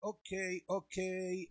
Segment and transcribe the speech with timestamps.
[0.00, 0.28] ok,
[0.66, 0.94] ok,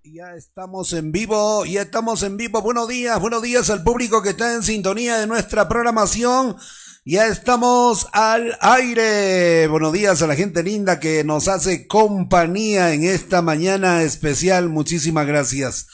[0.04, 2.62] ya estamos en vivo, ya estamos en vivo.
[2.62, 6.56] Buenos días, buenos días al público que está en sintonía de nuestra programación.
[7.04, 9.68] Ya estamos al aire.
[9.68, 14.70] Buenos días a la gente linda que nos hace compañía en esta mañana especial.
[14.70, 15.88] Muchísimas gracias.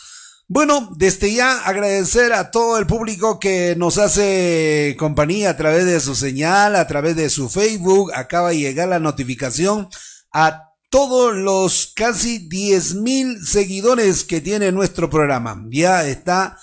[0.47, 5.99] Bueno, desde ya agradecer a todo el público que nos hace compañía a través de
[5.99, 8.11] su señal, a través de su Facebook.
[8.13, 9.89] Acaba de llegar la notificación
[10.31, 15.66] a todos los casi 10 mil seguidores que tiene nuestro programa.
[15.70, 16.58] Ya está.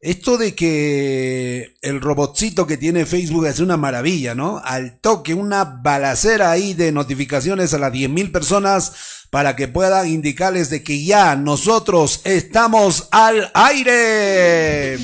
[0.00, 4.60] Esto de que el robotcito que tiene Facebook es una maravilla, ¿no?
[4.64, 8.92] Al toque, una balacera ahí de notificaciones a las 10 mil personas
[9.30, 14.98] para que puedan indicarles de que ya nosotros estamos al aire.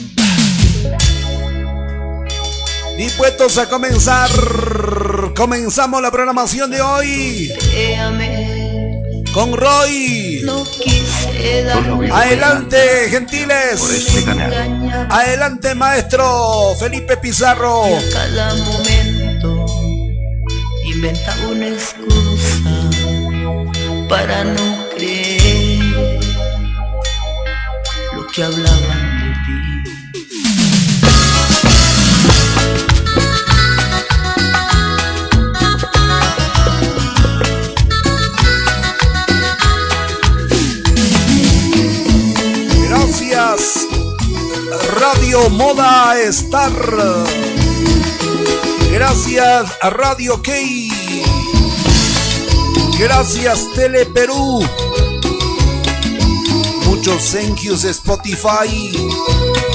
[2.96, 4.30] Dispuestos a comenzar.
[5.34, 7.52] Comenzamos la programación de hoy
[9.32, 10.44] con Roy.
[12.12, 13.82] Adelante, gentiles.
[13.90, 14.24] Este
[15.08, 17.84] Adelante, maestro Felipe Pizarro.
[18.12, 19.66] cada momento
[20.84, 22.90] inventaba una excusa
[24.08, 26.20] para no creer
[28.14, 29.01] lo que hablaban
[45.00, 46.72] Radio Moda Star.
[48.90, 50.90] Gracias a Radio Key.
[52.98, 54.60] Gracias Tele Perú.
[56.86, 59.71] Muchos thank yous Spotify.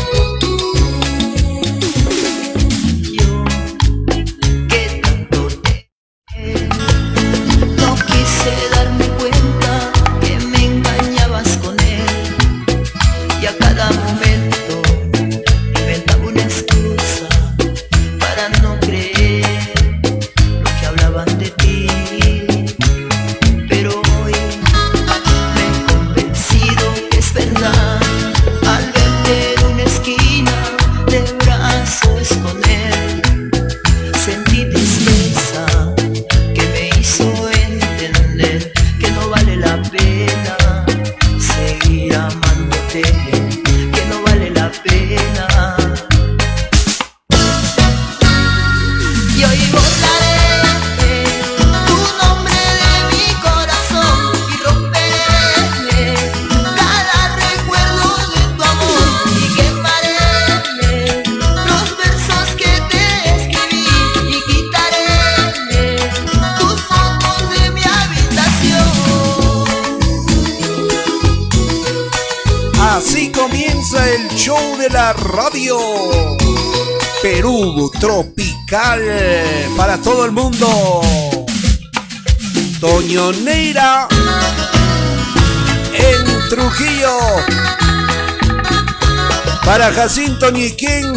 [89.97, 91.11] Jacinto Niquén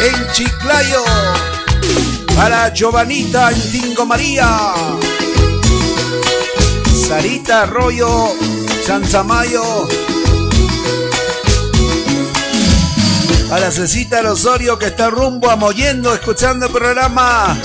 [0.00, 1.04] en Chiclayo.
[2.34, 4.74] Para Giovanita en Tingo María.
[7.06, 8.32] Sarita Arroyo,
[8.84, 9.86] Sanzamayo.
[13.52, 17.56] a la Cecita Osorio que está rumbo a Moyendo escuchando el programa.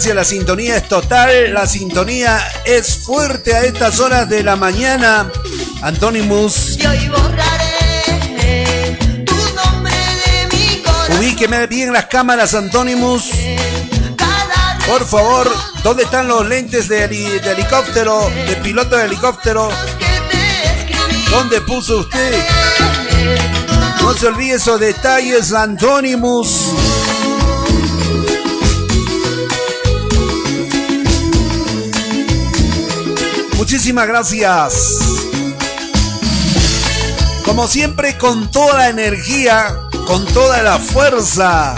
[0.00, 5.30] Gracias, la sintonía es total, la sintonía es fuerte a estas horas de la mañana.
[5.82, 6.78] Antonimus.
[11.18, 13.30] Ubíqueme bien las cámaras, Antonimus.
[14.86, 19.68] Por favor, ¿dónde están los lentes de, de helicóptero, de piloto de helicóptero?
[21.28, 22.42] ¿Dónde puso usted?
[24.00, 26.70] No se olvide esos detalles, Antonimus.
[33.60, 34.96] Muchísimas gracias.
[37.44, 39.76] Como siempre, con toda la energía,
[40.06, 41.74] con toda la fuerza,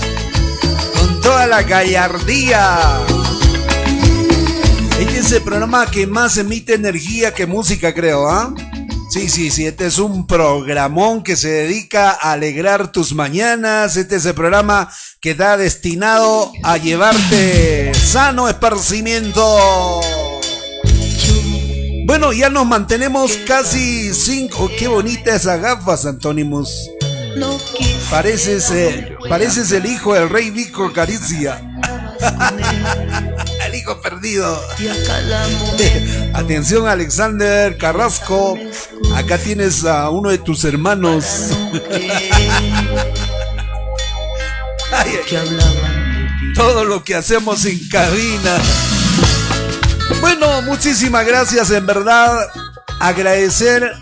[0.97, 2.79] con toda la gallardía.
[5.01, 8.55] Este es el programa que más emite energía que música, creo, ¿ah?
[9.11, 13.97] Sí, sí, sí, este es un programón que se dedica a alegrar tus mañanas.
[13.97, 14.89] Este es el programa
[15.21, 20.01] que está destinado a llevarte sano esparcimiento.
[22.05, 24.65] Bueno, ya nos mantenemos casi cinco.
[24.65, 26.91] Oh, qué bonita esa gafas, Antónimos.
[28.11, 31.63] Pareces, eh, pareces el hijo del rey Vico Caricia.
[33.67, 34.61] el hijo perdido.
[36.35, 38.59] Atención, Alexander Carrasco.
[39.15, 41.25] Acá tienes a uno de tus hermanos.
[46.55, 48.59] todo lo que hacemos en cabina.
[50.21, 52.49] Bueno, muchísimas gracias, en verdad.
[53.01, 53.93] Agradecer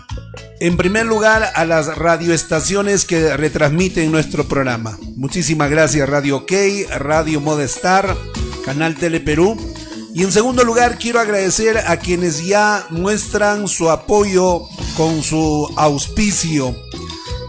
[0.59, 4.97] en primer lugar a las radioestaciones que retransmiten nuestro programa.
[5.15, 6.51] Muchísimas gracias Radio OK,
[6.97, 8.15] Radio Modestar,
[8.63, 9.57] Canal Tele Perú.
[10.13, 14.67] Y en segundo lugar quiero agradecer a quienes ya muestran su apoyo
[14.97, 16.75] con su auspicio.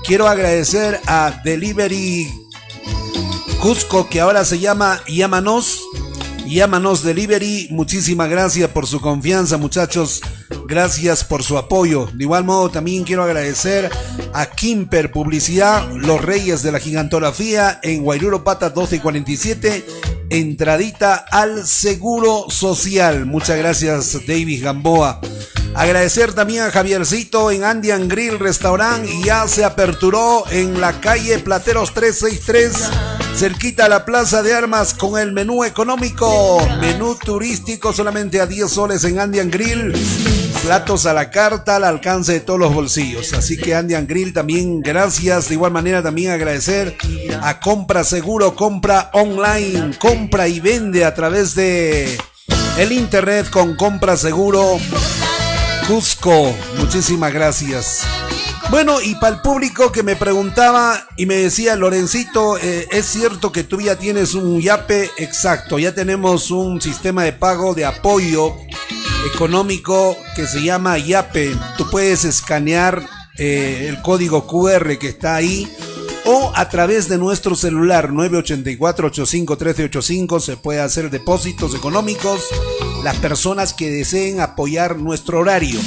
[0.04, 2.32] Quiero agradecer a Delivery
[3.60, 5.82] Cusco que ahora se llama Llámanos
[6.52, 10.20] Llámanos Delivery, muchísimas gracias por su confianza muchachos,
[10.66, 12.10] gracias por su apoyo.
[12.12, 13.90] De igual modo también quiero agradecer
[14.34, 19.86] a Kimper Publicidad, los reyes de la gigantografía en Guairuro Pata 1247,
[20.28, 23.24] entradita al Seguro Social.
[23.24, 25.22] Muchas gracias David Gamboa.
[25.74, 31.38] Agradecer también a Javiercito en Andian Grill Restaurant y ya se aperturó en la calle
[31.38, 32.90] Plateros 363,
[33.34, 38.70] cerquita a la Plaza de Armas con el menú económico, menú turístico solamente a 10
[38.70, 39.94] soles en Andian Grill,
[40.62, 43.32] platos a la carta al alcance de todos los bolsillos.
[43.32, 46.98] Así que Andian Grill también gracias, de igual manera también agradecer
[47.40, 52.18] a Compra Seguro, compra online, compra y vende a través de
[52.76, 54.78] el internet con Compra Seguro
[55.86, 56.54] Cusco.
[56.78, 58.02] Muchísimas gracias.
[58.70, 63.52] Bueno, y para el público que me preguntaba y me decía, Lorencito, eh, ¿es cierto
[63.52, 65.10] que tú ya tienes un YAPE?
[65.18, 68.56] Exacto, ya tenemos un sistema de pago de apoyo
[69.34, 71.54] económico que se llama YAPE.
[71.76, 73.06] Tú puedes escanear
[73.36, 75.70] eh, el código QR que está ahí
[76.24, 82.46] o a través de nuestro celular 984-85-1385 se puede hacer depósitos económicos
[83.02, 85.80] las personas que deseen apoyar nuestro horario.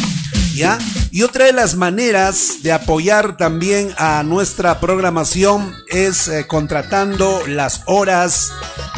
[1.11, 7.81] Y otra de las maneras de apoyar también a nuestra programación es eh, contratando las
[7.87, 8.51] horas,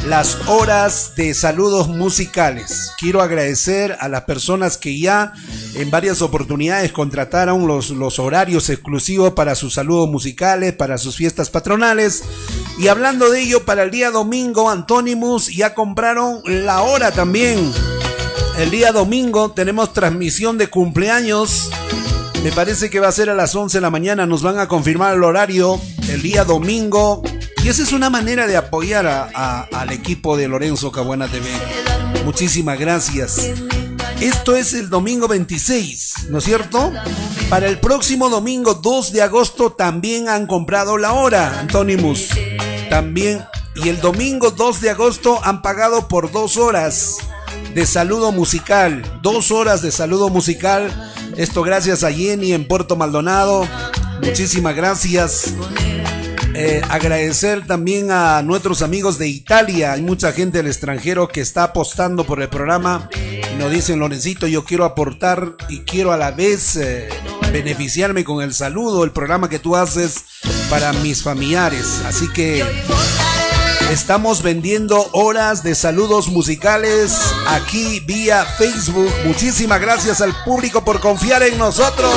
[0.05, 2.91] las horas de saludos musicales.
[2.99, 5.33] Quiero agradecer a las personas que ya
[5.73, 11.49] en varias oportunidades contrataron los, los horarios exclusivos para sus saludos musicales, para sus fiestas
[11.49, 12.23] patronales.
[12.77, 17.71] Y hablando de ello, para el día domingo, Antonimus ya compraron la hora también.
[18.57, 21.69] El día domingo tenemos transmisión de cumpleaños.
[22.43, 24.25] Me parece que va a ser a las 11 de la mañana.
[24.25, 25.79] Nos van a confirmar el horario.
[26.09, 27.21] El día domingo.
[27.63, 31.45] Y esa es una manera de apoyar al equipo de Lorenzo Cabuena TV.
[32.25, 33.51] Muchísimas gracias.
[34.21, 36.91] Esto es el domingo 26, ¿no es cierto?
[37.51, 42.29] Para el próximo domingo 2 de agosto también han comprado la hora, Antonimus.
[42.89, 43.45] También.
[43.75, 47.17] Y el domingo 2 de agosto han pagado por dos horas
[47.77, 49.03] de saludo musical.
[49.21, 50.91] Dos horas de saludo musical.
[51.37, 53.67] Esto gracias a Jenny en Puerto Maldonado.
[54.23, 55.53] Muchísimas gracias.
[56.55, 59.93] Eh, agradecer también a nuestros amigos de Italia.
[59.93, 63.11] Hay mucha gente del extranjero que está apostando por el programa.
[63.53, 67.09] Y nos dicen, Lorencito, yo quiero aportar y quiero a la vez eh,
[67.51, 70.25] beneficiarme con el saludo, el programa que tú haces
[70.71, 72.01] para mis familiares.
[72.07, 72.65] Así que
[73.91, 79.09] Estamos vendiendo horas de saludos musicales aquí vía Facebook.
[79.23, 82.13] Muchísimas gracias al público por confiar en nosotros.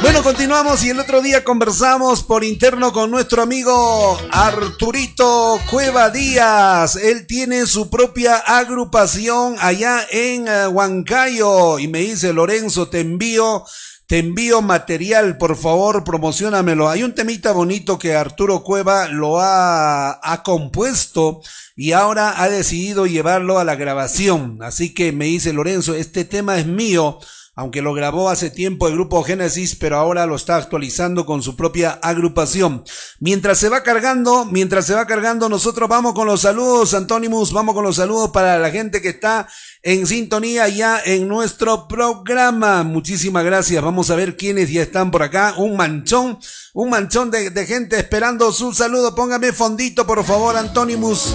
[0.00, 6.96] Bueno, continuamos y el otro día conversamos por interno con nuestro amigo Arturito Cueva Díaz.
[6.96, 13.64] Él tiene su propia agrupación allá en eh, Huancayo y me dice, Lorenzo, te envío
[14.06, 16.88] te envío material, por favor, promocionamelo.
[16.88, 21.40] Hay un temita bonito que Arturo Cueva lo ha, ha, compuesto
[21.76, 24.58] y ahora ha decidido llevarlo a la grabación.
[24.62, 27.18] Así que me dice Lorenzo, este tema es mío
[27.54, 31.54] aunque lo grabó hace tiempo el grupo Génesis, pero ahora lo está actualizando con su
[31.54, 32.82] propia agrupación.
[33.20, 37.74] Mientras se va cargando, mientras se va cargando, nosotros vamos con los saludos, Antónimos, vamos
[37.74, 39.48] con los saludos para la gente que está
[39.82, 42.82] en sintonía ya en nuestro programa.
[42.82, 43.82] Muchísimas gracias.
[43.82, 45.54] Vamos a ver quiénes ya están por acá.
[45.56, 46.38] Un manchón,
[46.72, 49.14] un manchón de, gente esperando su saludo.
[49.14, 51.34] Póngame fondito, por favor, Antónimos.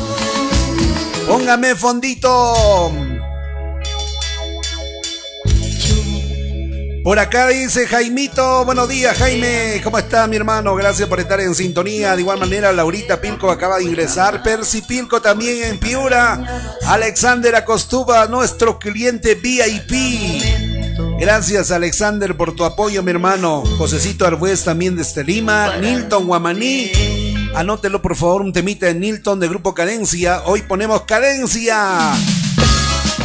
[1.28, 3.07] Póngame fondito.
[7.08, 10.76] Por acá dice Jaimito, buenos días Jaime, ¿cómo está mi hermano?
[10.76, 12.14] Gracias por estar en sintonía.
[12.18, 14.44] De igual manera, Laurita Pilco acaba de ingresar.
[14.44, 16.78] Percy Pilco también en Piura.
[16.86, 20.44] Alexander Acostuba, nuestro cliente VIP.
[21.18, 23.64] Gracias Alexander por tu apoyo, mi hermano.
[23.78, 25.78] Josecito Arbues también desde Lima.
[25.78, 26.92] Nilton Guamaní.
[27.56, 30.42] Anótelo por favor un temita de Nilton de Grupo Cadencia.
[30.44, 32.12] Hoy ponemos Cadencia.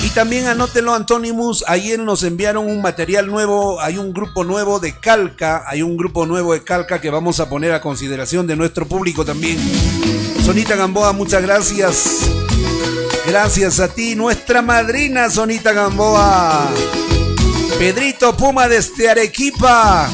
[0.02, 4.98] Y también anótelo Antonimus, ayer nos enviaron un material nuevo, hay un grupo nuevo de
[4.98, 8.86] calca, hay un grupo nuevo de calca que vamos a poner a consideración de nuestro
[8.86, 9.58] público también.
[10.44, 12.20] Sonita Gamboa, muchas gracias.
[13.26, 16.68] Gracias a ti, nuestra madrina Sonita Gamboa.
[17.78, 20.10] Pedrito Puma desde Arequipa.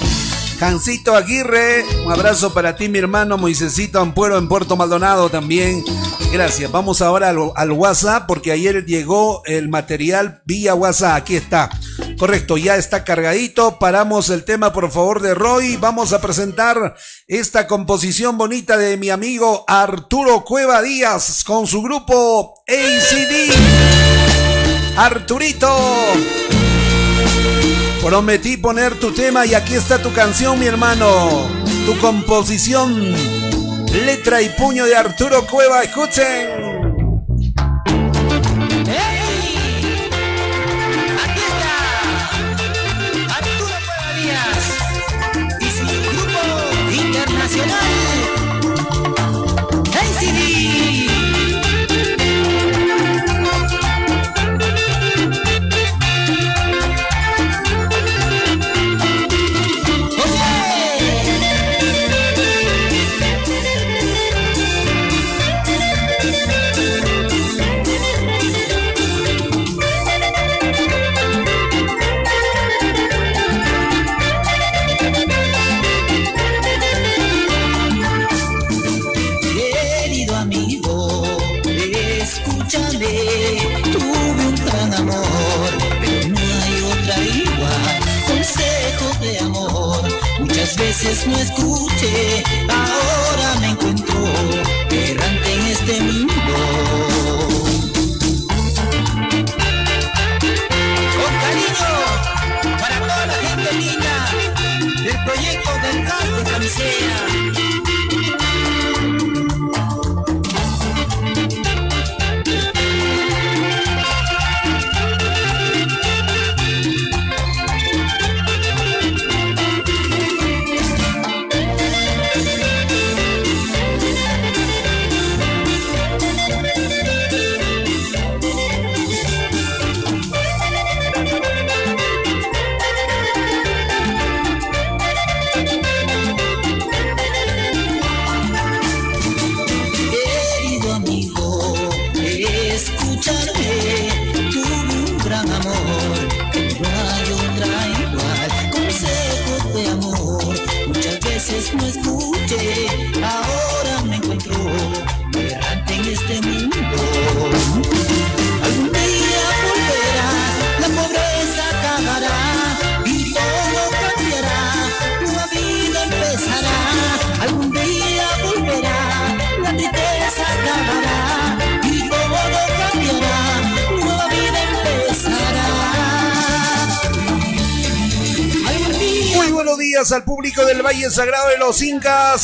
[0.59, 5.85] Jancito Aguirre, un abrazo para ti, mi hermano Moisecito Ampuero en Puerto Maldonado también.
[6.33, 6.71] Gracias.
[6.71, 11.17] Vamos ahora al, WhatsApp porque ayer llegó el material vía WhatsApp.
[11.17, 11.71] Aquí está.
[12.19, 13.79] Correcto, ya está cargadito.
[13.79, 15.77] Paramos el tema, por favor, de Roy.
[15.77, 16.97] Vamos a presentar
[17.29, 23.55] esta composición bonita de mi amigo Arturo Cueva Díaz con su grupo ACD.
[24.97, 25.69] Arturito.
[28.03, 31.49] Prometí poner tu tema y aquí está tu canción, mi hermano.
[31.85, 33.15] Tu composición.
[33.93, 35.83] Letra y puño de Arturo Cueva.
[35.83, 36.78] Escuchen.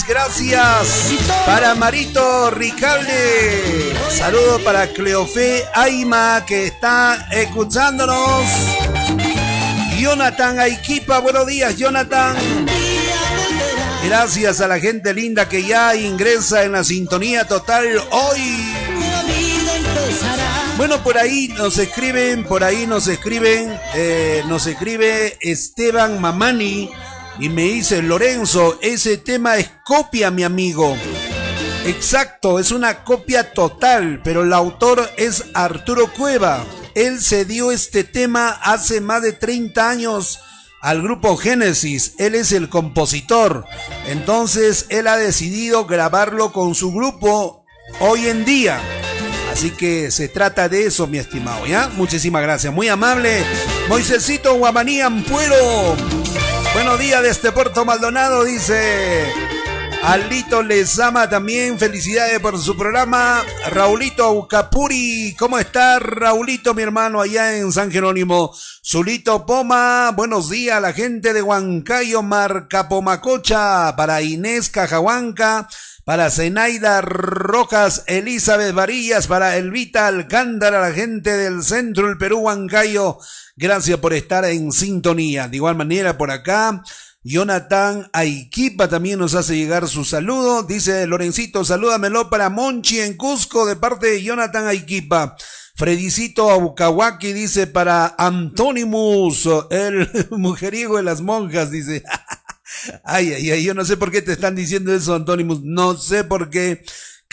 [0.03, 1.13] Gracias
[1.47, 3.95] para Marito Ricalde.
[4.11, 8.45] Saludo para Cleofe Aima que está escuchándonos.
[9.99, 12.37] Jonathan Aikipa, buenos días, Jonathan.
[14.05, 18.75] Gracias a la gente linda que ya ingresa en la sintonía total hoy.
[20.77, 26.91] Bueno, por ahí nos escriben, por ahí nos escriben, eh, nos escribe Esteban Mamani
[27.38, 30.97] y me dice, Lorenzo, ese tema es copia, mi amigo.
[31.85, 36.64] Exacto, es una copia total, pero el autor es Arturo Cueva.
[36.95, 40.41] Él se dio este tema hace más de 30 años
[40.81, 42.14] al grupo Génesis.
[42.19, 43.67] Él es el compositor.
[44.07, 47.64] Entonces él ha decidido grabarlo con su grupo
[48.00, 48.81] hoy en día.
[49.53, 51.88] Así que se trata de eso, mi estimado, ¿ya?
[51.97, 52.73] Muchísimas gracias.
[52.73, 53.45] Muy amable.
[53.88, 55.97] Moisecito Guamaní Ampuero.
[56.75, 59.33] Buenos días desde Puerto Maldonado, dice.
[60.02, 60.61] Alito
[61.02, 63.43] ama también, felicidades por su programa.
[63.71, 68.52] Raulito Aucapuri, ¿cómo está Raulito, mi hermano, allá en San Jerónimo?
[68.85, 75.69] Zulito Poma, buenos días a la gente de Huancayo, Marcapomacocha, para Inés Cajahuanca,
[76.04, 83.19] para Zenaida Rojas, Elizabeth Varillas, para Elvita Alcántara, la gente del centro del Perú, Huancayo.
[83.57, 85.49] Gracias por estar en sintonía.
[85.49, 86.83] De igual manera, por acá,
[87.23, 90.65] Jonathan Aiquipa también nos hace llegar su saludo.
[90.65, 95.37] Dice Lorencito, salúdamelo para Monchi en Cusco de parte de Jonathan Aiquipa.
[95.77, 102.03] Fredicito Abucawaki dice para Antonimus, el mujeriego de las monjas, dice.
[103.05, 105.63] ay, ay, ay, yo no sé por qué te están diciendo eso, Antonimus.
[105.63, 106.85] No sé por qué.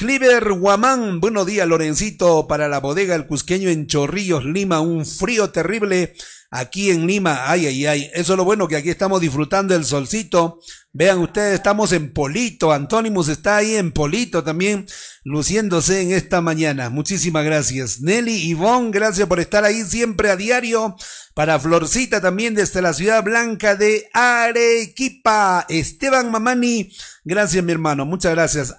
[0.02, 5.52] Cliver Guamán, buenos días, Lorencito, para la bodega El Cusqueño en Chorrillos, Lima, un frío
[5.52, 6.16] terrible
[6.50, 7.44] aquí en Lima.
[7.52, 8.12] Ay, ay, ay.
[8.16, 10.60] Eso es lo bueno que aquí estamos disfrutando del solcito.
[10.92, 12.72] Vean ustedes, estamos en Polito.
[12.72, 14.88] Antónimos está ahí en Polito también,
[15.24, 16.90] luciéndose en esta mañana.
[16.90, 18.02] Muchísimas gracias.
[18.02, 20.96] Nelly Ivonne, gracias por estar ahí siempre a diario.
[21.36, 25.68] Para Florcita también desde la ciudad blanca de Arequipa.
[25.70, 26.92] Esteban Mamani,
[27.24, 28.74] gracias mi hermano, muchas gracias.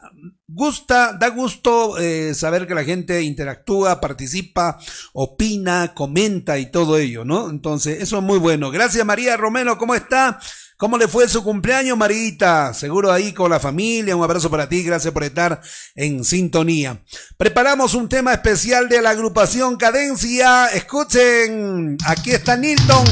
[0.54, 4.78] Gusta, da gusto eh, saber que la gente interactúa, participa,
[5.14, 7.48] opina, comenta y todo ello, ¿no?
[7.48, 8.70] Entonces, eso es muy bueno.
[8.70, 10.38] Gracias María Romero, ¿cómo está?
[10.82, 12.74] ¿Cómo le fue su cumpleaños, Marita?
[12.74, 14.16] Seguro ahí con la familia.
[14.16, 14.82] Un abrazo para ti.
[14.82, 15.60] Gracias por estar
[15.94, 17.00] en sintonía.
[17.36, 20.66] Preparamos un tema especial de la agrupación Cadencia.
[20.66, 21.96] Escuchen.
[22.04, 23.04] Aquí está Nilton.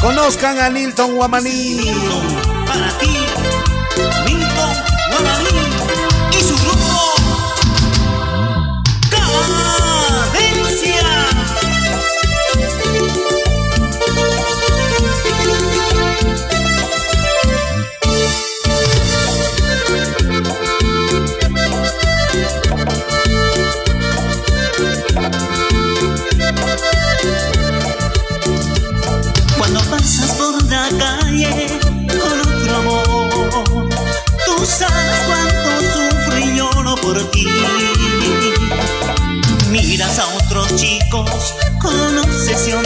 [0.00, 1.92] Conozcan a Nilton Guamaní.
[2.66, 3.16] Para ti,
[4.32, 5.63] Guamaní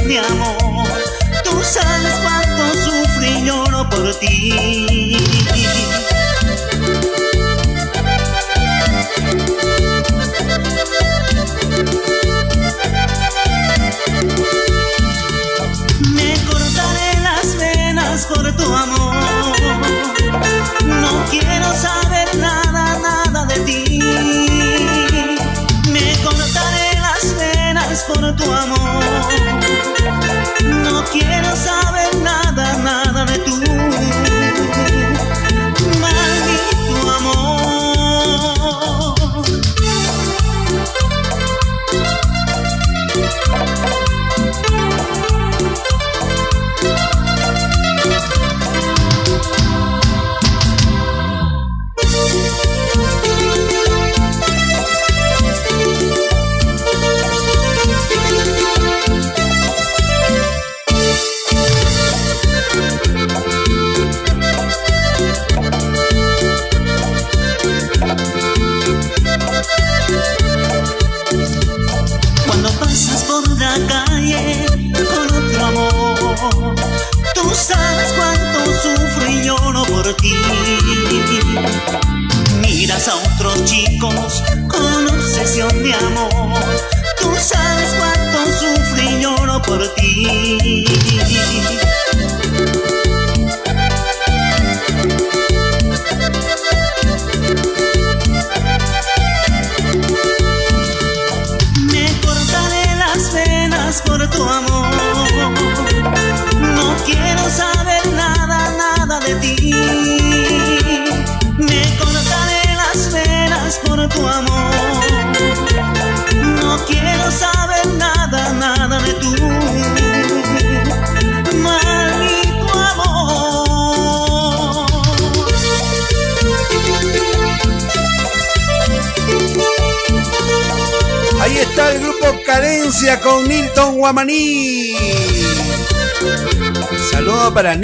[0.09, 0.88] de amor.
[1.44, 5.16] Tú sabes cuánto sufro y lloro por ti.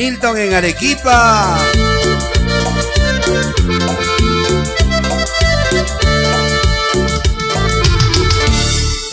[0.04, 1.58] Nilton en Arequipa.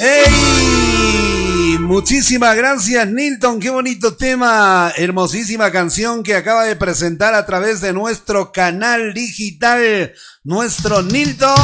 [0.02, 1.78] ¡Ey!
[1.80, 3.62] Muchísimas gracias, Nilton.
[3.62, 4.92] Qué bonito tema.
[4.98, 10.12] Hermosísima canción que acaba de presentar a través de nuestro canal digital.
[10.44, 11.56] Nuestro Nilton.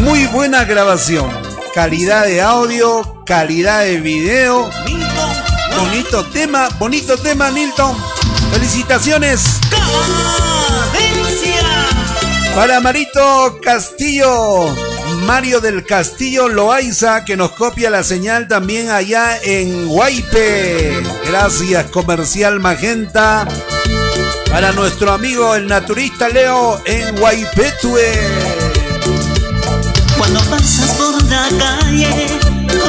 [0.00, 1.30] Muy buena grabación.
[1.74, 4.70] Calidad de audio, calidad de video.
[5.78, 7.96] Bonito tema, bonito tema, Nilton.
[8.52, 9.60] Felicitaciones.
[12.54, 14.74] Para Marito Castillo,
[15.26, 21.02] Mario del Castillo Loaiza, que nos copia la señal también allá en Guaype.
[21.26, 23.46] Gracias, Comercial Magenta.
[24.50, 28.12] Para nuestro amigo el naturista Leo en Guaypetue.
[30.16, 32.43] Cuando pasas por la calle.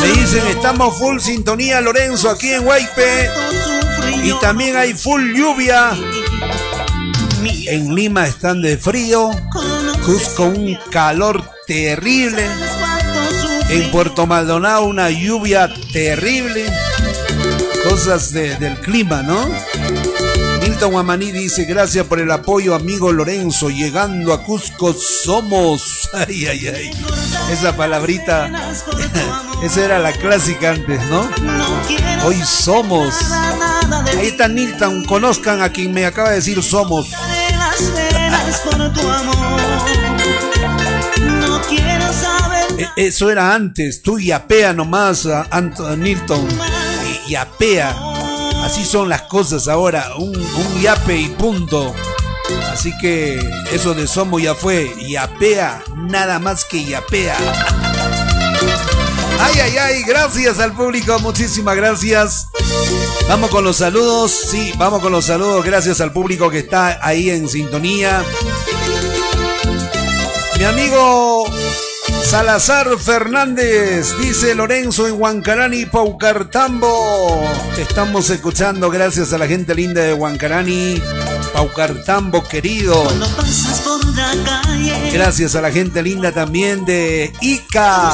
[0.06, 3.30] Me dicen, estamos full sintonía Lorenzo aquí en Guaype.
[4.24, 5.98] Y también hay full lluvia.
[7.68, 9.32] En Lima están de frío.
[10.06, 12.46] Cusco un calor terrible.
[13.70, 16.66] En Puerto Maldonado una lluvia terrible.
[17.90, 19.44] Cosas del clima, ¿no?
[20.76, 23.70] Milton Guamaní dice, gracias por el apoyo, amigo Lorenzo.
[23.70, 26.10] Llegando a Cusco somos.
[26.14, 26.92] Ay, ay, ay.
[27.50, 28.52] Esa palabrita,
[29.64, 31.30] esa era la clásica antes, ¿no?
[32.26, 33.16] Hoy somos.
[34.20, 37.08] Ahí está Nilton, conozcan a quien me acaba de decir somos.
[42.98, 45.26] Eso era antes, tú y apea nomás,
[45.98, 46.46] Nilton.
[47.30, 48.15] Y apea.
[48.66, 50.34] Así son las cosas ahora, un,
[50.82, 51.94] yape y punto.
[52.72, 53.38] Así que
[53.72, 54.92] eso de Somos ya fue.
[55.08, 57.38] Yapea, nada más que yapea.
[59.40, 62.48] Ay, ay, ay, gracias al público, muchísimas gracias.
[63.28, 67.30] Vamos con los saludos, sí, vamos con los saludos, gracias al público que está ahí
[67.30, 68.24] en sintonía.
[70.58, 71.46] Mi amigo
[72.38, 77.50] Salazar Fernández, dice Lorenzo en Huancarani, Paucartambo.
[77.76, 81.02] Te estamos escuchando gracias a la gente linda de Huancarani,
[81.54, 83.08] Paucartambo querido.
[85.14, 88.14] Gracias a la gente linda también de Ica.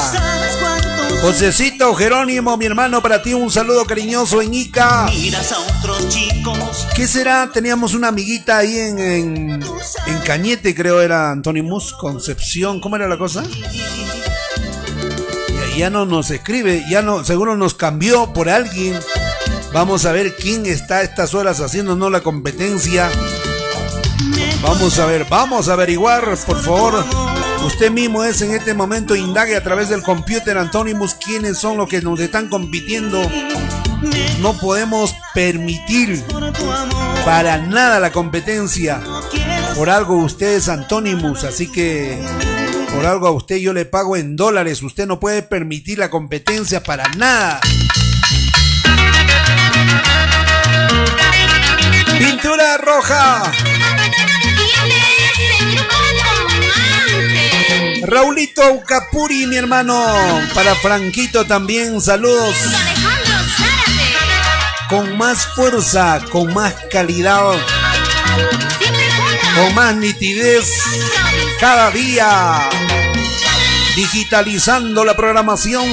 [1.20, 5.06] Josecito Jerónimo, mi hermano, para ti un saludo cariñoso en Ica.
[6.94, 7.50] ¿Qué será?
[7.52, 9.60] Teníamos una amiguita ahí en, en,
[10.24, 12.80] Cañete, creo era Antonimus Concepción.
[12.80, 13.42] ¿Cómo era la cosa?
[15.76, 18.98] Ya, no nos escribe, ya no, seguro nos cambió por alguien.
[19.72, 23.10] Vamos a ver quién está a estas horas haciéndonos la competencia.
[24.62, 27.04] Vamos a ver, vamos a averiguar, por favor.
[27.66, 31.88] Usted mismo es en este momento, indague a través del computer Antonimus quiénes son los
[31.88, 33.20] que nos están compitiendo.
[34.40, 36.22] No podemos permitir
[37.24, 39.00] para nada la competencia.
[39.74, 42.22] Por algo usted es Antonimus, así que
[42.94, 44.82] por algo a usted yo le pago en dólares.
[44.82, 47.60] Usted no puede permitir la competencia para nada.
[52.18, 53.52] Pintura roja.
[58.02, 59.96] Raulito Aucapuri, mi hermano.
[60.54, 62.56] Para Franquito también, saludos.
[64.88, 67.54] Con más fuerza, con más calidad,
[69.54, 70.82] con más nitidez,
[71.60, 72.68] cada día.
[73.96, 75.84] Digitalizando la programación.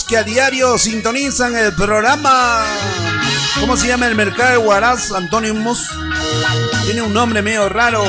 [0.00, 2.64] Que a diario sintonizan el programa.
[3.60, 5.86] ¿Cómo se llama el mercado de Huaraz, Antonio Mus?
[6.84, 8.02] Tiene un nombre medio raro.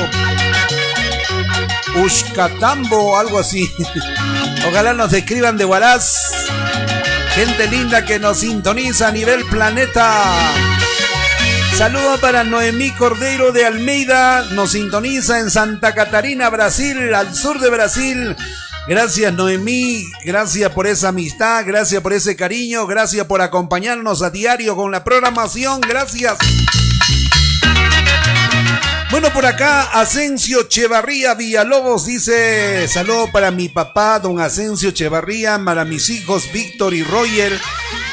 [1.96, 3.70] Ushkatambo, algo así.
[4.68, 6.30] Ojalá nos escriban de Huaraz.
[7.34, 10.22] Gente linda que nos sintoniza a nivel planeta.
[11.76, 14.42] Saludo para Noemí Cordero de Almeida.
[14.52, 18.36] Nos sintoniza en Santa Catarina, Brasil, al sur de Brasil.
[18.86, 24.76] Gracias Noemí, gracias por esa amistad, gracias por ese cariño, gracias por acompañarnos a diario
[24.76, 26.36] con la programación, gracias.
[29.10, 35.84] Bueno, por acá, Asensio Chevarría Villalobos dice, saludo para mi papá, don Asensio Chevarría, para
[35.84, 37.58] mis hijos Víctor y Roger,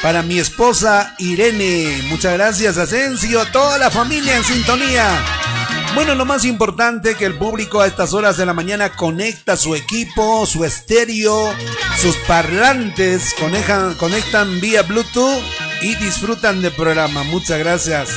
[0.00, 2.02] para mi esposa Irene.
[2.08, 5.61] Muchas gracias, Asensio, toda la familia en sintonía.
[5.94, 9.74] Bueno, lo más importante que el público a estas horas de la mañana conecta su
[9.74, 11.54] equipo, su estéreo,
[11.98, 15.42] sus parlantes, conectan, conectan vía Bluetooth
[15.82, 17.24] y disfrutan del programa.
[17.24, 18.08] Muchas gracias.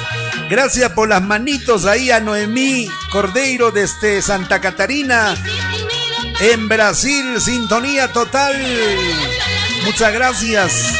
[0.49, 5.35] Gracias por las manitos ahí a Noemí Cordeiro desde Santa Catarina.
[6.39, 8.55] En Brasil, sintonía total.
[9.83, 10.93] Muchas gracias.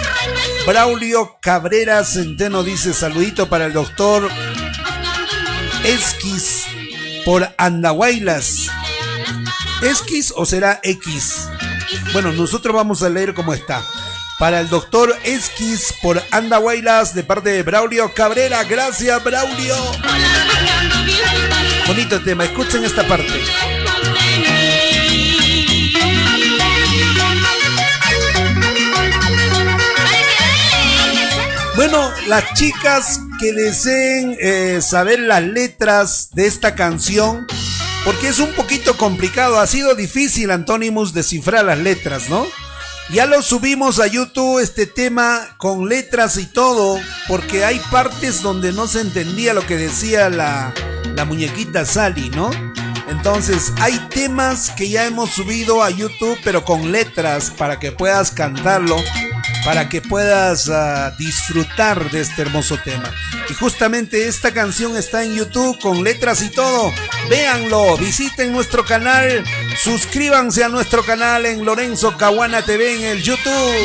[0.66, 4.28] Braulio Cabrera Centeno dice saludito para el doctor
[5.84, 6.55] Esquis
[7.26, 8.68] por Andahuaylas.
[9.82, 11.50] ¿Esquis o será X?
[12.14, 13.84] Bueno, nosotros vamos a leer cómo está.
[14.40, 18.64] Para el doctor Esquis por Andahuaylas de parte de Braulio Cabrera.
[18.64, 19.76] Gracias, Braulio.
[21.88, 23.34] Bonito tema, escuchen esta parte.
[31.76, 37.46] Bueno, las chicas que deseen eh, saber las letras de esta canción,
[38.06, 42.46] porque es un poquito complicado, ha sido difícil, Antónimos, descifrar las letras, ¿no?
[43.12, 48.72] Ya lo subimos a YouTube este tema con letras y todo, porque hay partes donde
[48.72, 50.74] no se entendía lo que decía la,
[51.14, 52.52] la muñequita Sally, ¿no?
[53.10, 58.32] Entonces, hay temas que ya hemos subido a YouTube, pero con letras para que puedas
[58.32, 58.96] cantarlo,
[59.66, 63.12] para que puedas uh, disfrutar de este hermoso tema.
[63.50, 66.94] Y justamente esta canción está en YouTube con letras y todo.
[67.30, 69.44] Véanlo, visiten nuestro canal,
[69.76, 73.76] suscríbanse a nuestro canal en Lorenzo Caguana TV en el YouTube.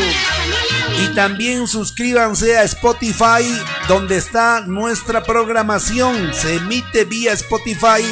[1.02, 3.50] Y también suscríbanse a Spotify,
[3.88, 6.34] donde está nuestra programación.
[6.34, 8.04] Se emite vía Spotify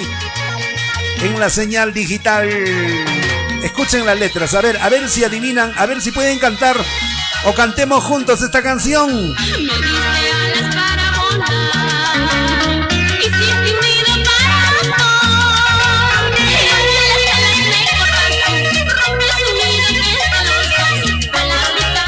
[1.21, 2.49] en la señal digital.
[3.63, 6.77] Escuchen las letras, a ver, a ver si adivinan, a ver si pueden cantar
[7.45, 9.35] o cantemos juntos esta canción.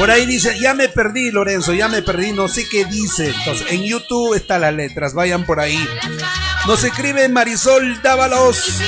[0.01, 3.35] Por ahí dice, ya me perdí, Lorenzo, ya me perdí, no sé qué dice.
[3.37, 5.79] Entonces, en YouTube están las letras, vayan por ahí.
[6.67, 8.81] Nos escribe Marisol Dávalos.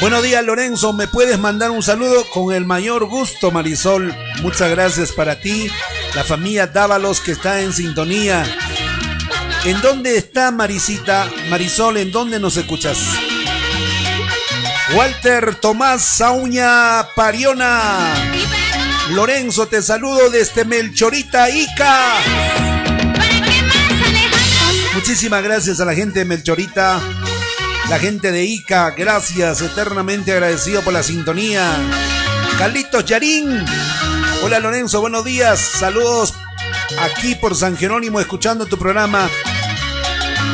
[0.00, 0.92] Buenos días, Lorenzo.
[0.92, 2.24] ¿Me puedes mandar un saludo?
[2.30, 4.14] Con el mayor gusto, Marisol.
[4.42, 5.68] Muchas gracias para ti,
[6.14, 8.44] la familia Dávalos que está en sintonía.
[9.64, 11.28] ¿En dónde está Marisita?
[11.50, 12.98] Marisol, ¿en dónde nos escuchas?
[14.94, 18.14] Walter Tomás Sauña Pariona.
[19.10, 22.14] Lorenzo, te saludo desde Melchorita, Ica.
[24.94, 27.00] Muchísimas gracias a la gente de Melchorita,
[27.88, 31.74] la gente de Ica, gracias, eternamente agradecido por la sintonía.
[32.58, 33.64] Carlitos Yarín,
[34.42, 36.34] hola Lorenzo, buenos días, saludos
[37.00, 39.30] aquí por San Jerónimo escuchando tu programa.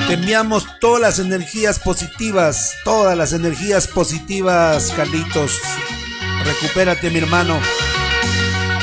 [0.07, 5.59] Te enviamos todas las energías positivas, todas las energías positivas, Carlitos.
[6.44, 7.59] Recupérate, mi hermano.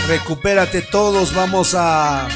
[0.08, 2.28] Recupérate todos, vamos a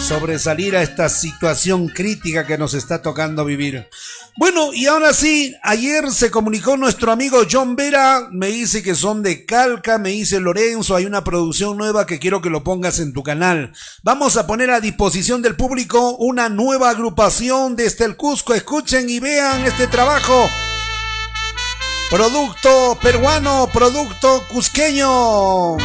[0.00, 3.88] sobresalir a esta situación crítica que nos está tocando vivir.
[4.36, 9.22] Bueno, y ahora sí, ayer se comunicó nuestro amigo John Vera, me dice que son
[9.22, 13.12] de Calca, me dice Lorenzo, hay una producción nueva que quiero que lo pongas en
[13.12, 13.72] tu canal.
[14.02, 19.20] Vamos a poner a disposición del público una nueva agrupación desde el Cusco, escuchen y
[19.20, 20.48] vean este trabajo.
[22.10, 25.76] Producto peruano, producto cusqueño.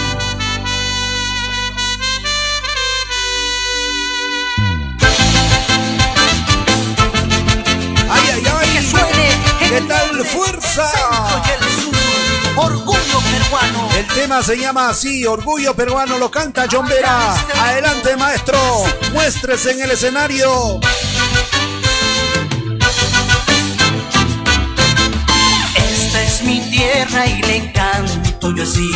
[9.72, 10.92] ¿Qué tal fuerza?
[12.58, 13.90] Orgullo peruano.
[13.96, 17.34] El tema se llama así, Orgullo peruano, lo canta John Vera.
[17.58, 18.60] Adelante maestro,
[19.14, 20.82] muéstrese en el escenario.
[26.22, 28.92] es mi tierra y le canto yo así,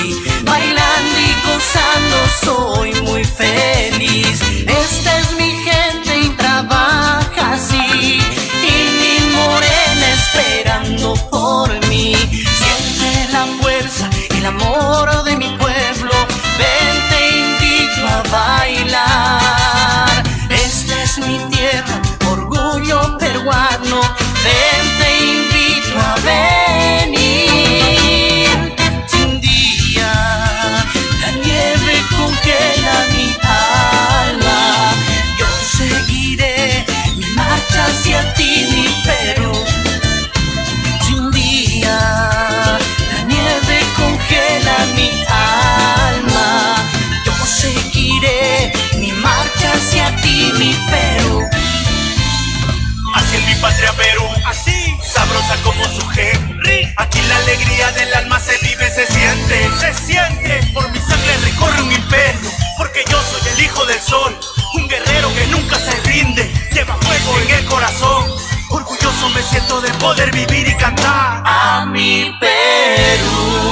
[59.96, 60.62] siente.
[60.74, 64.38] Por mi sangre recorre un imperio, porque yo soy el hijo del sol,
[64.76, 68.26] un guerrero que nunca se rinde, lleva fuego en el corazón.
[68.70, 71.44] Orgulloso me siento de poder vivir y cantar.
[71.46, 73.66] a mi Perú.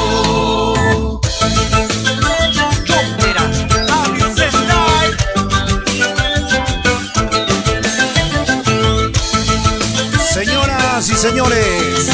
[10.34, 12.10] Señoras y señores,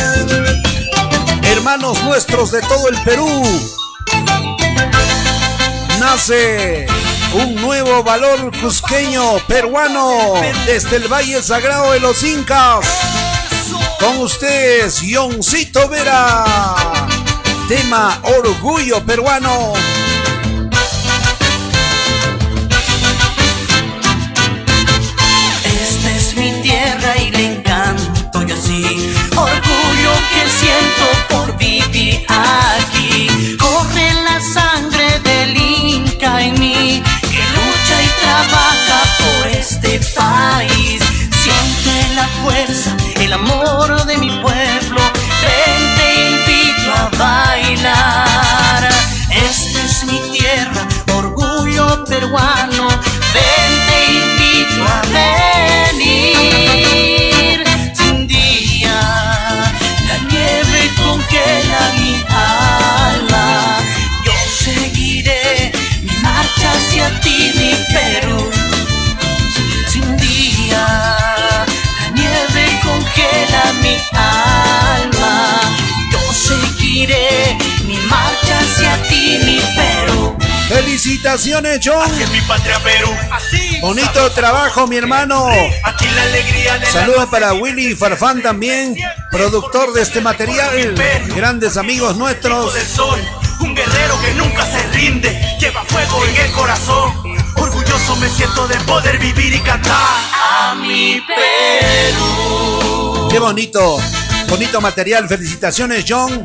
[1.44, 3.28] hermanos nuestros de todo el Perú,
[6.00, 6.88] nace
[7.34, 10.34] un nuevo valor cusqueño peruano
[10.66, 12.86] desde el Valle Sagrado de los Incas.
[14.00, 16.46] Con ustedes, Yoncito Vera.
[17.68, 19.74] Tema Orgullo Peruano.
[81.02, 82.12] Felicitaciones, John.
[82.12, 83.80] Así es mi patria Perú, así.
[83.80, 85.48] Bonito trabajo, mi hermano.
[85.84, 88.98] Aquí la alegría del Saludos para Willy Farfán también,
[89.32, 90.96] productor de este material.
[91.34, 92.74] Grandes amigos nuestros.
[92.74, 93.18] del sol,
[93.62, 97.14] un guerrero que nunca se rinde, lleva fuego en el corazón.
[97.56, 99.96] Orgulloso me siento de poder vivir y cantar.
[99.96, 103.30] A mi Perú.
[103.32, 104.02] Qué bonito,
[104.50, 105.30] bonito material.
[105.30, 106.44] Felicitaciones, John.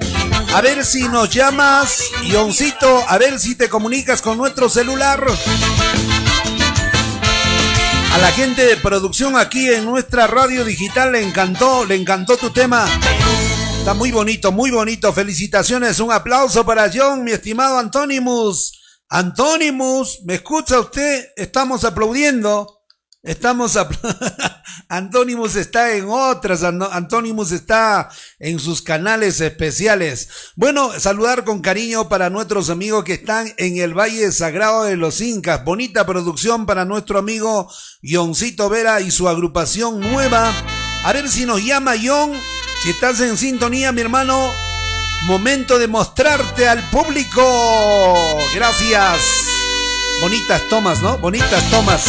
[0.55, 1.99] A ver si nos llamas,
[2.31, 5.27] Johncito, a ver si te comunicas con nuestro celular.
[8.13, 12.51] A la gente de producción aquí en nuestra radio digital le encantó, le encantó tu
[12.51, 12.87] tema.
[13.79, 15.13] Está muy bonito, muy bonito.
[15.13, 18.81] Felicitaciones, un aplauso para John, mi estimado Antonimus.
[19.09, 21.31] Antonimus, ¿me escucha usted?
[21.35, 22.84] Estamos aplaudiendo.
[23.25, 23.99] Estamos apl-
[24.89, 30.29] Antonimus está en otras, Antonimus está en sus canales especiales.
[30.57, 35.23] Bueno, saludar con cariño para nuestros amigos que están en el Valle Sagrado de los
[35.23, 35.65] Incas.
[35.65, 37.73] Bonita producción para nuestro amigo
[38.03, 40.53] Yoncito Vera y su agrupación nueva.
[41.05, 42.33] A ver si nos llama Yon.
[42.83, 44.53] Si estás en sintonía, mi hermano,
[45.23, 47.43] momento de mostrarte al público.
[48.55, 49.19] Gracias.
[50.21, 51.17] Bonitas tomas, ¿no?
[51.19, 52.05] Bonitas tomas.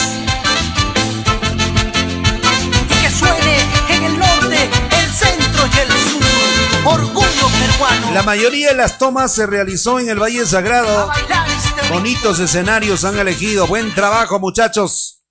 [6.86, 8.12] Orgullo peruano.
[8.14, 11.10] La mayoría de las tomas se realizó en el Valle Sagrado.
[11.12, 11.92] este.
[11.92, 13.66] Bonitos escenarios han elegido.
[13.68, 15.24] Buen trabajo, muchachos.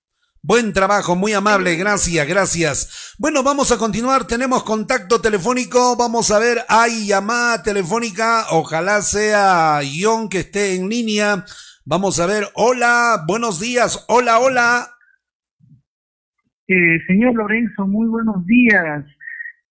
[0.42, 1.76] Buen trabajo, muy amable.
[1.76, 3.14] Gracias, gracias.
[3.18, 4.26] Bueno, vamos a continuar.
[4.26, 5.96] Tenemos contacto telefónico.
[5.96, 6.58] Vamos a ver.
[6.68, 8.46] Hay llamada telefónica.
[8.50, 11.44] Ojalá sea Ion que esté en línea.
[11.84, 12.48] Vamos a ver.
[12.54, 14.04] Hola, buenos días.
[14.08, 14.90] Hola, hola.
[16.66, 19.04] Eh, señor Lorenzo, muy buenos días.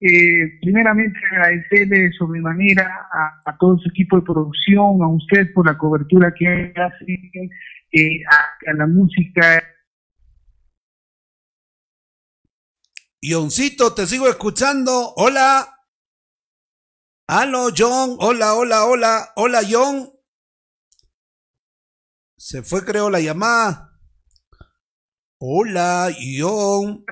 [0.06, 5.78] Eh, primeramente agradecerle sobremanera a, a todo su equipo de producción, a usted por la
[5.78, 7.22] cobertura que hace
[7.94, 9.64] eh, a, a la música.
[13.22, 15.14] Ioncito, te sigo escuchando.
[15.16, 15.70] Hola.
[17.26, 18.18] Aló, John.
[18.20, 19.30] Hola, hola, hola.
[19.38, 20.10] Hola, John.
[22.36, 23.98] Se fue, creo, la llamada.
[25.40, 27.06] Hola, John.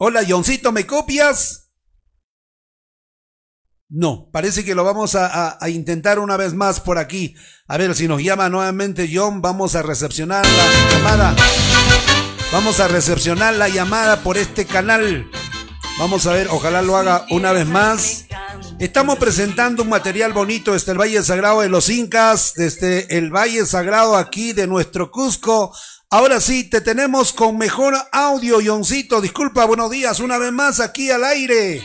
[0.00, 1.72] Hola, Johncito, ¿me copias?
[3.88, 7.34] No, parece que lo vamos a, intentar una vez más por aquí.
[7.66, 11.36] A ver si nos llama nuevamente John, vamos a recepcionar la llamada.
[12.52, 15.28] Vamos a recepcionar la llamada por este canal.
[15.98, 18.26] Vamos a ver, ojalá lo haga una vez más.
[18.78, 23.66] Estamos presentando un material bonito desde el Valle Sagrado de los Incas, desde el Valle
[23.66, 25.72] Sagrado aquí de nuestro Cusco.
[26.10, 29.20] Ahora sí, te tenemos con mejor audio, Yoncito.
[29.20, 31.82] Disculpa, buenos días, una vez más aquí al aire.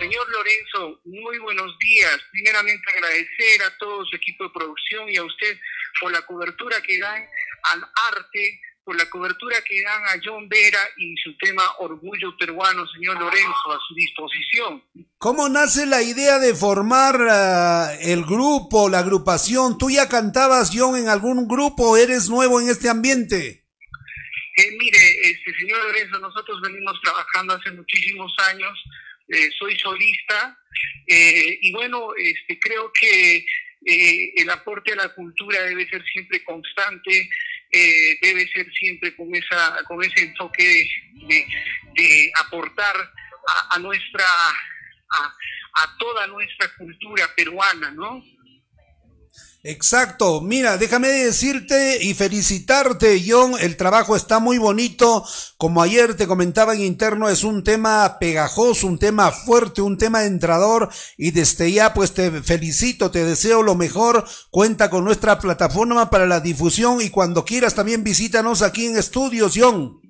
[0.00, 2.18] Señor Lorenzo, muy buenos días.
[2.32, 5.56] Primeramente agradecer a todo su equipo de producción y a usted
[6.00, 7.24] por la cobertura que dan
[7.72, 12.86] al arte por la cobertura que dan a John Vera y su tema Orgullo Peruano,
[12.88, 14.82] señor Lorenzo, a su disposición.
[15.18, 19.76] ¿Cómo nace la idea de formar eh, el grupo, la agrupación?
[19.78, 21.96] ¿Tú ya cantabas, John, en algún grupo?
[21.96, 23.64] ¿Eres nuevo en este ambiente?
[24.56, 28.82] Eh, mire, este señor Lorenzo, nosotros venimos trabajando hace muchísimos años.
[29.28, 30.56] Eh, soy solista
[31.06, 33.44] y bueno, este, creo que
[33.84, 37.28] el aporte a la cultura debe ser siempre constante
[37.72, 40.88] eh, debe ser siempre con esa con ese enfoque
[41.94, 42.94] de, aportar
[43.70, 45.34] a, nuestra a,
[45.74, 48.24] a, toda nuestra cultura peruana, ¿no?
[49.62, 55.22] Exacto, mira, déjame decirte y felicitarte, John, el trabajo está muy bonito,
[55.58, 60.24] como ayer te comentaba en interno, es un tema pegajoso, un tema fuerte, un tema
[60.24, 60.88] entrador,
[61.18, 66.24] y desde ya pues te felicito, te deseo lo mejor, cuenta con nuestra plataforma para
[66.24, 70.00] la difusión y cuando quieras también visítanos aquí en Estudios, John.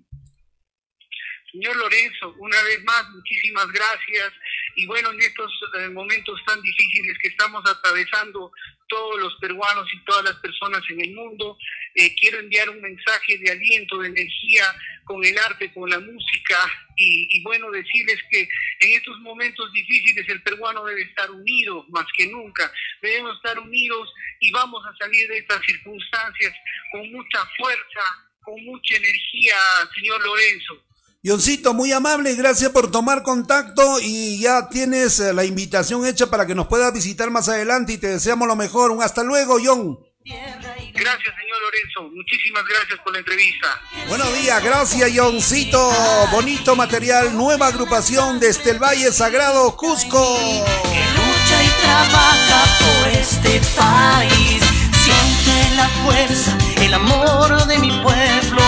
[1.50, 4.32] Señor Lorenzo, una vez más, muchísimas gracias.
[4.76, 8.52] Y bueno, en estos eh, momentos tan difíciles que estamos atravesando
[8.88, 11.56] todos los peruanos y todas las personas en el mundo,
[11.94, 14.64] eh, quiero enviar un mensaje de aliento, de energía
[15.04, 16.56] con el arte, con la música
[16.96, 18.40] y, y, bueno, decirles que
[18.80, 24.12] en estos momentos difíciles el peruano debe estar unido más que nunca, debemos estar unidos
[24.40, 26.54] y vamos a salir de estas circunstancias
[26.92, 28.00] con mucha fuerza,
[28.42, 29.56] con mucha energía,
[29.94, 30.89] señor Lorenzo.
[31.22, 36.46] Johncito, muy amable, gracias por tomar contacto y ya tienes eh, la invitación hecha para
[36.46, 38.90] que nos puedas visitar más adelante y te deseamos lo mejor.
[38.90, 39.98] Un hasta luego, John.
[40.24, 42.10] Gracias, señor Lorenzo.
[42.14, 43.68] Muchísimas gracias por la entrevista.
[44.08, 45.92] Buenos días, gracias, Johncito.
[46.32, 50.38] Bonito material, nueva agrupación desde el Valle Sagrado, Cusco.
[50.84, 54.62] Que lucha y trabaja por este país.
[55.04, 58.62] Siente la fuerza, el amor de mi pueblo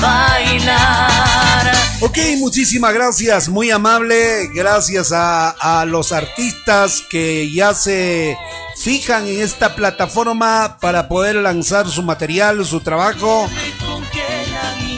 [0.00, 1.72] bailar.
[2.00, 4.48] Ok, muchísimas gracias, muy amable.
[4.52, 8.36] Gracias a, a los artistas que ya se
[8.76, 13.48] fijan en esta plataforma para poder lanzar su material, su trabajo.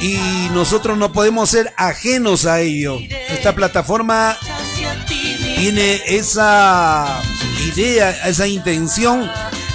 [0.01, 2.99] Y nosotros no podemos ser ajenos a ello.
[3.28, 4.37] Esta plataforma
[5.57, 7.22] tiene esa
[7.66, 9.30] idea, esa intención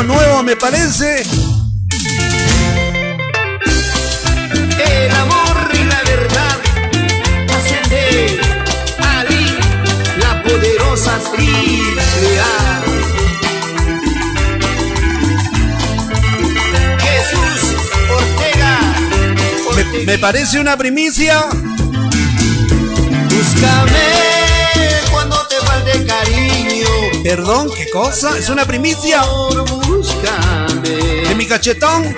[0.00, 1.22] Uno nuevo me parece.
[4.78, 6.56] El amor y la verdad
[7.54, 8.40] asciende
[8.98, 9.24] a
[10.20, 12.82] la poderosa triple A.
[17.02, 17.76] Jesús
[18.08, 18.80] Ortega.
[19.76, 21.44] Me, me parece una primicia.
[23.28, 24.30] Búscame
[25.10, 26.88] cuando te falte cariño.
[27.22, 28.38] Perdón, ¿qué cosa?
[28.38, 29.22] ¿Es una primicia?
[30.20, 31.28] Búscame.
[31.28, 32.14] ¿De mi cachetón?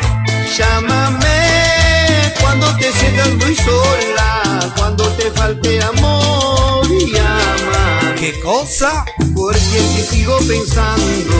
[0.56, 8.14] Llámame cuando te sientas muy sola, cuando te falte amor y llama.
[8.18, 9.04] ¿Qué cosa?
[9.34, 11.34] Porque te sigo pensando,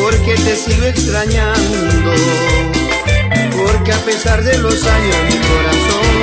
[0.00, 2.12] porque te sigo extrañando,
[3.56, 6.13] porque a pesar de los años mi corazón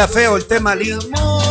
[0.00, 0.98] Está feo el tema, Alín.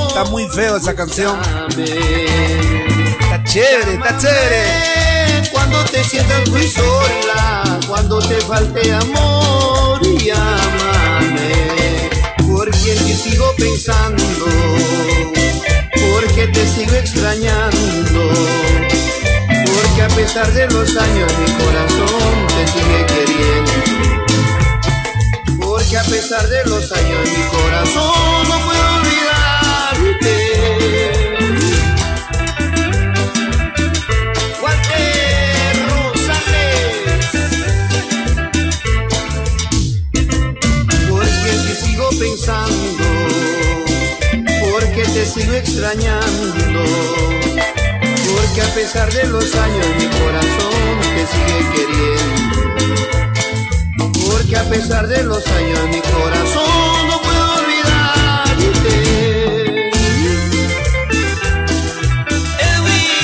[0.08, 1.40] Está muy feo esa canción.
[1.70, 5.50] Está chévere, está chévere.
[5.52, 11.52] Cuando te sientas muy sola, cuando te falte amor, llámame.
[12.52, 14.24] Porque te sigo pensando,
[16.12, 18.32] porque te sigo extrañando.
[19.64, 24.19] Porque a pesar de los años mi corazón te sigue queriendo.
[25.90, 30.36] Porque a pesar de los años mi corazón no puedo olvidarte.
[34.62, 37.26] Walter Rosales.
[41.10, 43.06] Porque te sigo pensando
[44.70, 46.84] Porque te sigo extrañando.
[48.36, 53.09] Porque a pesar de los años mi corazón te sigue queriendo
[54.30, 58.94] Porque a pesar de los años mi corazón no puedo olvidarte.
[62.60, 63.20] Edwin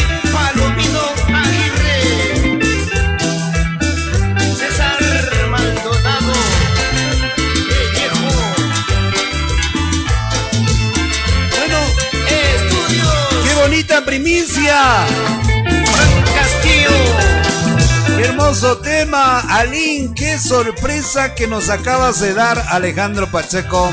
[18.46, 20.14] hermoso tema, Alín.
[20.14, 23.92] Qué sorpresa que nos acabas de dar, Alejandro Pacheco.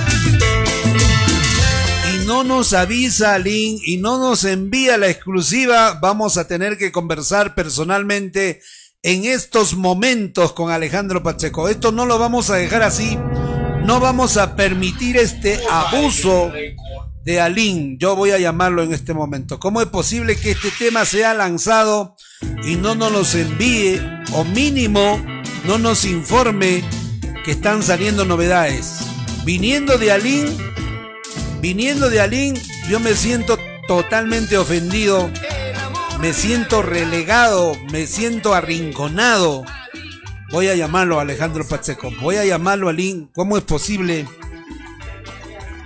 [2.12, 5.98] Y no nos avisa, Alín, y no nos envía la exclusiva.
[6.02, 8.60] Vamos a tener que conversar personalmente
[9.02, 11.70] en estos momentos con Alejandro Pacheco.
[11.70, 13.18] Esto no lo vamos a dejar así.
[13.86, 16.52] No vamos a permitir este abuso
[17.24, 17.96] de Alín.
[17.98, 19.58] Yo voy a llamarlo en este momento.
[19.58, 22.16] ¿Cómo es posible que este tema sea lanzado
[22.64, 24.00] y no nos los envíe
[24.32, 25.20] o mínimo
[25.64, 26.82] no nos informe
[27.44, 28.98] que están saliendo novedades?
[29.44, 30.56] Viniendo de Alín,
[31.60, 35.30] viniendo de Alín, yo me siento totalmente ofendido,
[36.20, 39.64] me siento relegado, me siento arrinconado.
[40.50, 43.30] Voy a llamarlo Alejandro Pacheco, voy a llamarlo Alín.
[43.34, 44.26] ¿Cómo es posible?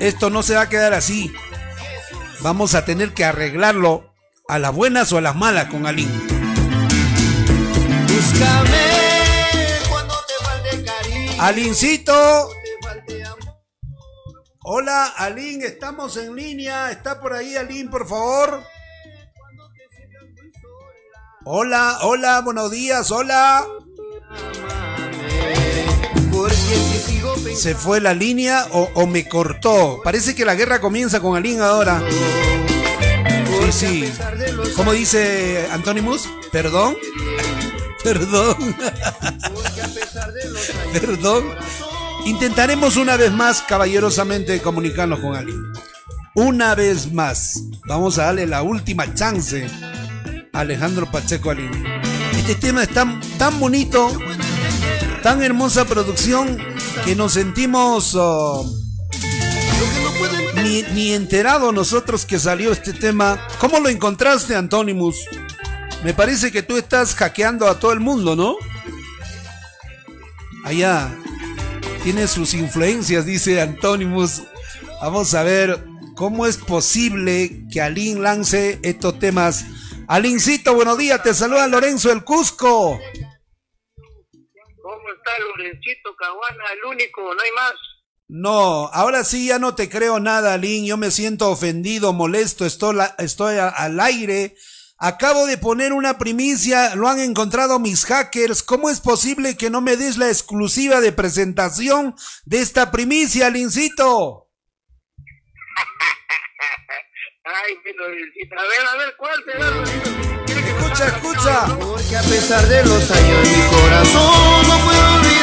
[0.00, 1.32] Esto no se va a quedar así.
[2.40, 4.12] Vamos a tener que arreglarlo
[4.48, 6.35] a las buenas o a las malas con Alín.
[8.38, 11.42] Búscame cuando te falte cariño.
[11.42, 12.50] Alincito.
[14.68, 16.90] Hola, Alín, estamos en línea.
[16.90, 18.64] ¿Está por ahí, Alín, por favor?
[21.44, 23.64] Hola, hola, buenos días, hola.
[27.54, 30.00] ¿Se fue la línea o, o me cortó?
[30.02, 32.02] Parece que la guerra comienza con Alín ahora.
[33.70, 34.12] Sí, sí.
[34.74, 36.28] ¿Cómo dice Antonimus?
[36.50, 36.96] ¿Perdón?
[38.06, 38.76] Perdón.
[40.92, 41.44] Perdón.
[42.24, 45.60] Intentaremos una vez más, caballerosamente, comunicarnos con alguien.
[46.36, 47.64] Una vez más.
[47.88, 49.68] Vamos a darle la última chance
[50.52, 51.72] a Alejandro Pacheco Alín.
[52.38, 54.16] Este tema es tan, tan bonito,
[55.24, 56.58] tan hermosa producción,
[57.04, 58.72] que nos sentimos oh,
[60.62, 63.44] ni, ni enterados nosotros que salió este tema.
[63.58, 65.16] ¿Cómo lo encontraste, Antonimus?
[66.04, 68.56] Me parece que tú estás hackeando a todo el mundo, ¿no?
[70.64, 71.16] Allá.
[72.02, 74.42] Tiene sus influencias, dice Antonimus.
[75.00, 75.84] Vamos a ver
[76.14, 79.64] cómo es posible que Alín lance estos temas.
[80.08, 81.22] Alincito, buenos días.
[81.22, 83.00] Te saluda Lorenzo el Cusco.
[84.82, 87.72] ¿Cómo está Lorencito Caguana, el único, no hay más.
[88.28, 90.86] No, ahora sí ya no te creo nada, Lin.
[90.86, 94.54] Yo me siento ofendido, molesto, estoy, estoy al aire.
[94.98, 98.62] Acabo de poner una primicia, lo han encontrado mis hackers.
[98.62, 102.14] ¿Cómo es posible que no me des la exclusiva de presentación
[102.46, 104.48] de esta primicia, Lincito?
[107.44, 107.74] Ay.
[108.56, 109.84] A ver, a ver, ¿cuál será,
[110.46, 111.66] Escucha, escucha.
[111.78, 115.36] Porque a pesar de los años, mi corazón no puedo olvidarte.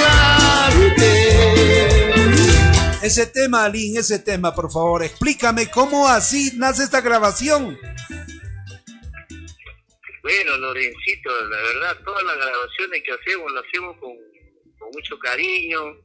[3.04, 7.78] Ese tema, Alin, ese tema, por favor, explícame cómo así nace esta grabación.
[10.24, 14.16] Bueno, Lorencito, la verdad, todas las grabaciones que hacemos las hacemos con,
[14.94, 15.98] mucho cariño,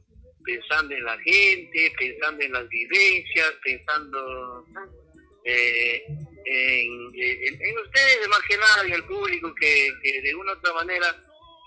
[0.43, 4.65] pensando en la gente, pensando en las vivencias, pensando
[5.45, 6.03] eh,
[6.45, 9.89] en, ustedes más que nada, en el público que
[10.21, 11.15] de una u otra manera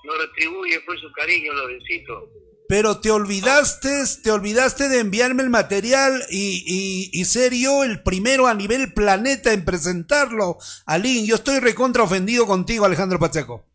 [0.05, 2.29] nos retribuye por su cariño, Lorencito
[2.73, 3.91] pero te olvidaste,
[4.25, 9.53] te olvidaste de enviarme el material y, y, ser yo el primero a nivel planeta
[9.53, 10.57] en presentarlo.
[10.87, 13.69] Alín, yo estoy recontra ofendido contigo, Alejandro Pacheco.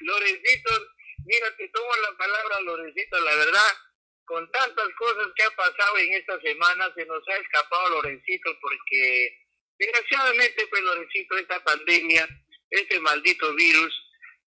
[0.00, 0.70] Lorencito,
[1.24, 3.72] mira, te tomo la palabra, Lorencito, la verdad,
[4.24, 9.46] con tantas cosas que ha pasado en esta semana, se nos ha escapado Lorencito, porque
[9.78, 12.28] desgraciadamente, pues, Lorencito, esta pandemia,
[12.68, 13.94] este maldito virus,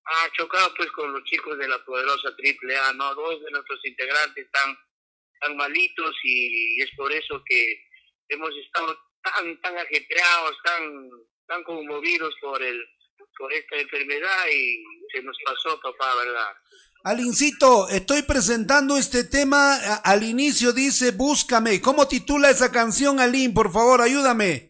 [0.06, 3.14] ha chocado pues con los chicos de la poderosa Triple A, ¿no?
[3.16, 4.78] Dos de nuestros integrantes están
[5.42, 7.82] tan malitos y es por eso que
[8.30, 11.10] hemos estado tan tan ajetreados, tan
[11.48, 12.86] tan conmovidos por el
[13.38, 16.54] por esta enfermedad y se nos pasó, papá, ¿verdad?
[17.04, 19.76] Alincito, estoy presentando este tema.
[20.04, 21.80] Al inicio dice Búscame.
[21.82, 23.54] ¿Cómo titula esa canción, Alin?
[23.54, 24.68] Por favor, ayúdame.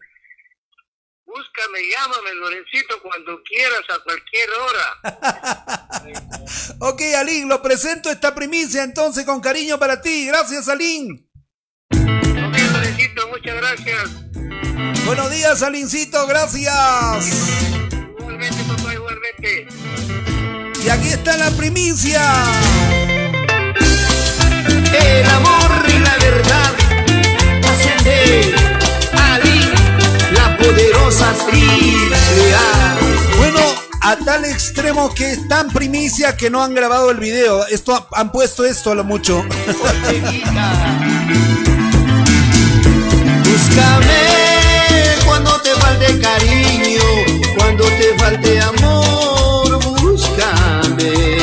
[1.66, 4.86] Búscame, llámame, Lorencito, cuando quieras, a cualquier hora.
[6.80, 10.26] ok, Alín, lo presento esta primicia entonces con cariño para ti.
[10.26, 11.28] Gracias, Alín.
[11.90, 14.10] Ok, Lorencito, muchas gracias.
[15.04, 17.32] Buenos días, Alincito, gracias.
[18.18, 19.68] Igualmente, papá, igualmente.
[20.84, 22.22] Y aquí está la primicia.
[24.92, 26.76] El amor y la verdad
[30.72, 31.34] de poderosa
[33.38, 33.60] Bueno,
[34.02, 37.66] a tal extremo que es tan primicia que no han grabado el video.
[37.66, 39.44] Esto han puesto esto a lo mucho.
[43.44, 44.16] Búscame
[45.24, 47.02] cuando te falte cariño,
[47.58, 51.38] cuando te falte amor, búscame.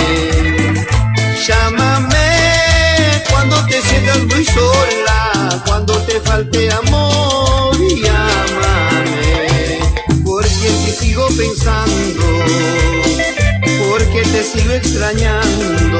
[1.47, 7.12] Llámame cuando te sientas muy sola, cuando te falte amor,
[11.37, 12.21] pensando,
[13.87, 15.99] porque te sigo extrañando,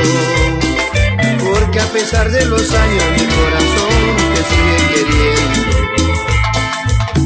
[1.44, 5.62] porque a pesar de los años mi corazón te sigue queriendo,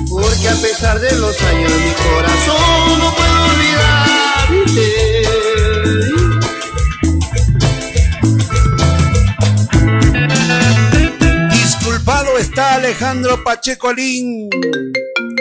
[0.10, 4.88] porque a pesar de los años mi corazón no puedo olvidarte.
[11.52, 14.50] Disculpado está Alejandro Pacheco Lin.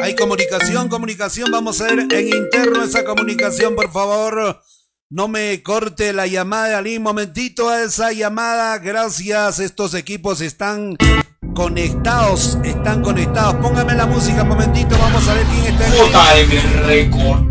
[0.02, 1.50] Hay comunicación, comunicación.
[1.50, 4.60] Vamos a ver en interno esa comunicación, por favor.
[5.08, 8.78] No me corte la llamada un momentito a esa llamada.
[8.78, 9.60] Gracias.
[9.60, 10.96] Estos equipos están
[11.54, 12.58] conectados.
[12.64, 13.54] Están conectados.
[13.56, 14.96] Póngame la música un momentito.
[14.98, 17.45] Vamos a ver quién está en JM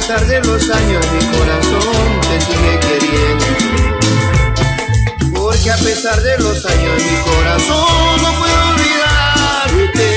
[0.00, 3.44] pesar de los años mi corazón te sigue queriendo.
[5.34, 10.08] Porque a pesar de los años mi corazón no puedo olvidarte.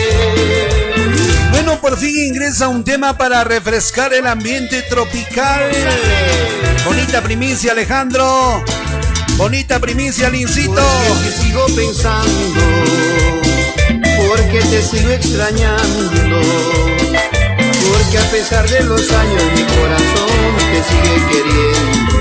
[1.52, 5.70] Bueno, por fin ingresa un tema para refrescar el ambiente tropical.
[6.86, 8.64] Bonita primicia, Alejandro.
[9.36, 10.82] Bonita primicia, Lincito.
[11.10, 12.62] Porque te sigo pensando,
[14.16, 16.40] porque te sigo extrañando.
[18.14, 20.30] Porque a pesar de los años mi corazón
[20.72, 22.14] te sigue queriendo.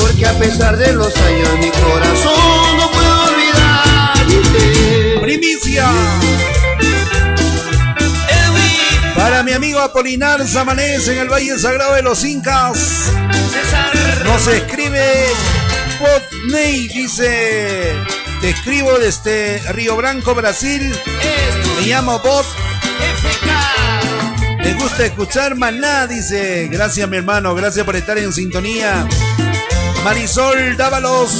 [0.00, 5.20] Porque a pesar de los años mi corazón no puedo olvidarte.
[5.20, 5.88] Primicia.
[9.14, 13.12] Para mi amigo Apolinar Zamanés en el Valle Sagrado de los Incas.
[14.24, 15.26] Nos escribe
[16.48, 17.94] Ney dice,
[18.40, 20.92] te escribo desde Río Branco, Brasil.
[21.78, 22.44] Me llamo Bot.
[24.66, 26.66] Me gusta escuchar Maná, dice.
[26.68, 29.06] Gracias mi hermano, gracias por estar en sintonía.
[30.02, 31.30] Marisol Dávalos.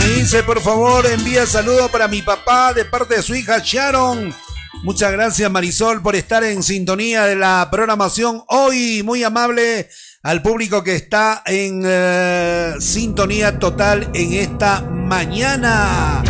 [0.00, 4.34] Me dice, por favor, envía saludo para mi papá de parte de su hija Sharon.
[4.82, 9.04] Muchas gracias Marisol por estar en sintonía de la programación hoy.
[9.04, 9.88] Muy amable
[10.24, 16.24] al público que está en eh, sintonía total en esta mañana.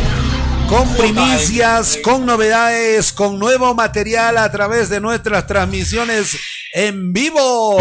[0.70, 6.38] Con primicias, con novedades, con nuevo material a través de nuestras transmisiones
[6.72, 7.76] en vivo.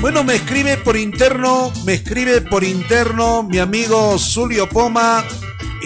[0.00, 5.22] Bueno, me escribe por interno, me escribe por interno mi amigo Zulio Poma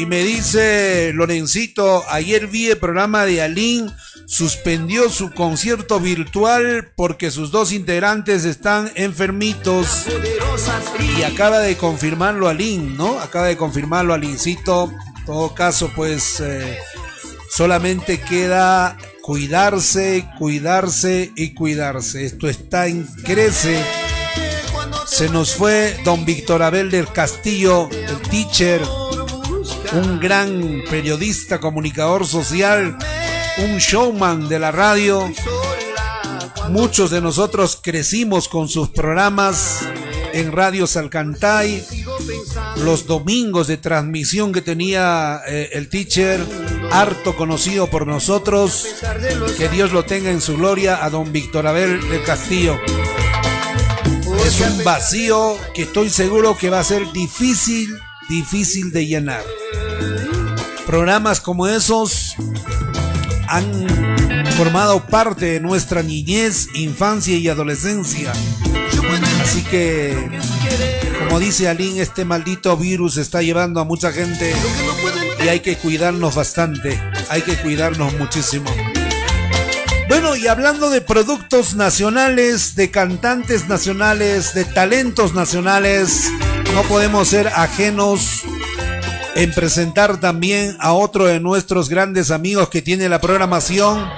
[0.01, 3.93] y me dice, Lorencito, ayer vi el programa de Alín,
[4.27, 10.07] suspendió su concierto virtual porque sus dos integrantes están enfermitos
[11.19, 13.21] y acaba de confirmarlo Alín, ¿no?
[13.21, 14.91] Acaba de confirmarlo Alincito.
[15.19, 16.79] En todo caso, pues eh,
[17.51, 22.25] solamente queda cuidarse, cuidarse y cuidarse.
[22.25, 23.85] Esto está en crece.
[25.07, 28.81] Se nos fue don Víctor Abel del Castillo, el teacher,
[29.93, 32.97] un gran periodista, comunicador social,
[33.59, 35.31] un showman de la radio.
[36.69, 39.81] Muchos de nosotros crecimos con sus programas
[40.33, 41.85] en Radio Salcantay,
[42.77, 46.41] los domingos de transmisión que tenía eh, el teacher,
[46.93, 48.87] harto conocido por nosotros.
[49.59, 52.79] Que Dios lo tenga en su gloria a don Víctor Abel del Castillo.
[54.45, 57.99] Es un vacío que estoy seguro que va a ser difícil,
[58.31, 59.43] difícil de llenar.
[60.87, 62.37] Programas como esos
[63.49, 63.65] han
[64.57, 68.33] formado parte de nuestra niñez, infancia y adolescencia.
[69.43, 70.17] Así que,
[71.19, 74.55] como dice Aline, este maldito virus está llevando a mucha gente
[75.45, 78.71] y hay que cuidarnos bastante, hay que cuidarnos muchísimo.
[80.09, 86.31] Bueno, y hablando de productos nacionales, de cantantes nacionales, de talentos nacionales,
[86.75, 88.43] no podemos ser ajenos
[89.35, 94.09] en presentar también a otro de nuestros grandes amigos que tiene la programación,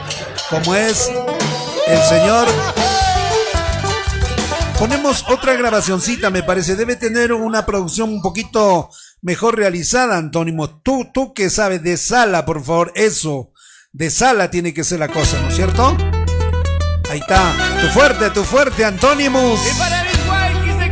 [0.50, 1.10] como es
[1.86, 2.48] el señor.
[4.78, 6.74] Ponemos otra grabacioncita, me parece.
[6.74, 8.90] Debe tener una producción un poquito
[9.20, 10.80] mejor realizada, Antónimo.
[10.80, 13.52] Tú, tú que sabes de sala, por favor, eso.
[13.92, 15.96] De sala tiene que ser la cosa, ¿no es cierto?
[17.10, 17.52] Ahí está.
[17.80, 19.60] Tu fuerte, tu fuerte, Antónimos.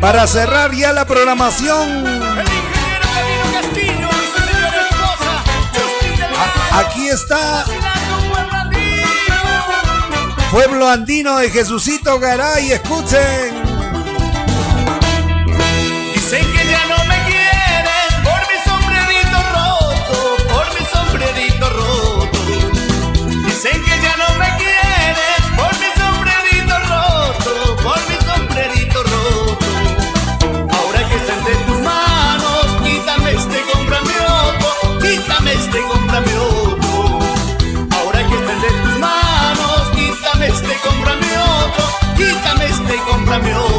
[0.01, 2.05] Para cerrar ya la programación.
[6.73, 7.65] Aquí está
[10.51, 13.60] Pueblo Andino de Jesucito Garay, escuchen.
[42.91, 43.70] vente y cómprame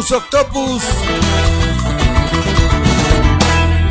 [0.00, 0.82] Antonimus Octopus.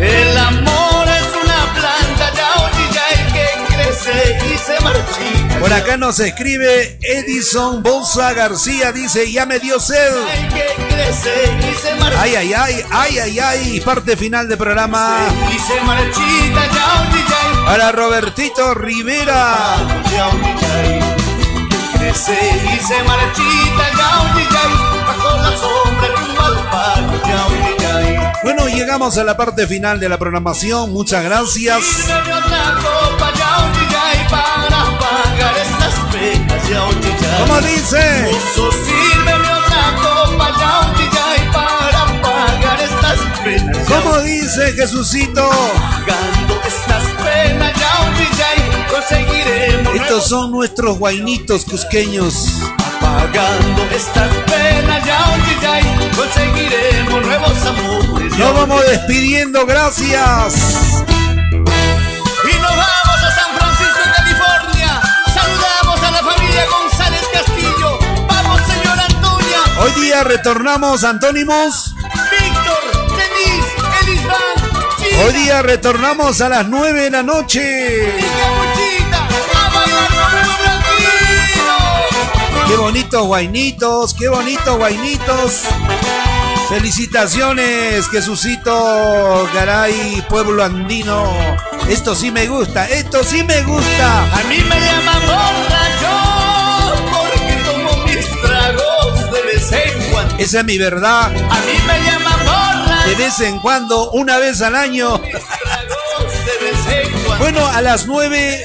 [0.01, 5.59] El amor es una planta ya y que crece y se marchita.
[5.59, 10.11] Por acá nos escribe Edison Bolsa García, dice, ya me dio sed.
[10.31, 12.21] Ay, que crece y se marchita.
[12.21, 15.19] Ay, ay, ay, ay, ay, ay, parte final del programa.
[15.53, 19.75] Y se marchita ya Para Robertito Rivera.
[21.93, 22.39] crece
[22.73, 26.07] y se marchita ya bajo la sombra
[27.27, 30.91] ya Bueno, llegamos a la parte final de la programación.
[30.91, 32.07] Muchas gracias.
[37.39, 38.31] ¿Cómo dice?
[43.87, 45.49] ¿Cómo dice Jesucito?
[49.95, 52.47] Estos son nuestros guainitos cusqueños.
[52.99, 54.68] Pagando estas penas
[57.29, 61.03] nuevos amores Nos vamos despidiendo, gracias.
[61.51, 65.01] Y nos vamos a San Francisco, California.
[65.33, 67.99] Saludamos a la familia González Castillo.
[68.27, 69.59] Vamos, señora Antonia.
[69.79, 71.93] Hoy día retornamos, Antónimos.
[72.31, 74.55] Víctor, Denise, Elisban,
[74.97, 78.15] China, Hoy día retornamos a las 9 de la noche.
[82.67, 85.63] Qué bonitos guainitos, qué bonitos guainitos.
[86.69, 91.25] Felicitaciones, Jesucito Garay, pueblo andino.
[91.89, 94.23] Esto sí me gusta, esto sí me gusta.
[94.31, 96.13] A mí me llaman borracho
[97.11, 100.35] porque tomo mis tragos de vez en cuando.
[100.37, 101.25] Esa es mi verdad.
[101.25, 105.19] A mí me llaman borracho De vez en cuando, una vez al año.
[105.19, 107.43] tragos de vez en cuando.
[107.43, 108.63] Bueno, a las 9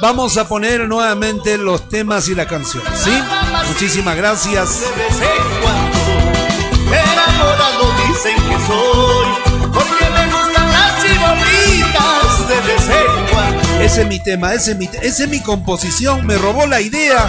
[0.00, 2.82] vamos a poner nuevamente los temas y la canción.
[2.94, 3.12] ¿Sí?
[3.68, 4.80] Muchísimas gracias.
[7.46, 9.26] Cuando enamorado dicen que soy
[9.72, 15.28] porque me gustan las chibolitas de Ese es mi tema, ese es mi, ese es
[15.28, 16.26] mi composición.
[16.26, 17.28] Me robó la idea.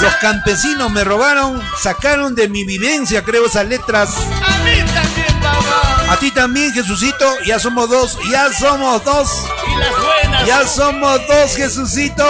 [0.00, 4.10] Los campesinos me robaron, sacaron de mi vivencia, creo, esas letras.
[4.10, 7.26] a mí también papá A ti también, Jesucito.
[7.46, 9.30] Ya somos dos, ya somos dos.
[9.66, 12.24] y las buenas Ya somos dos, Jesucito.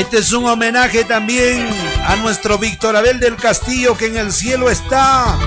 [0.00, 1.68] Este es un homenaje también
[2.06, 5.38] a nuestro Víctor Abel del Castillo que en el cielo está.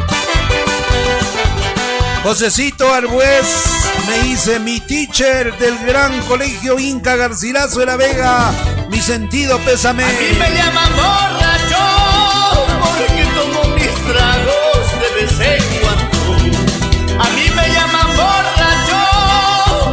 [2.21, 3.47] Josecito Arbuez
[4.07, 8.51] me dice mi teacher del gran colegio Inca Garcilaso de la Vega.
[8.91, 10.03] Mi sentido pésame.
[10.03, 11.83] a mí me llaman borracho
[12.79, 19.01] porque tomo mis tragos de vez en cuando a mí me llaman borracho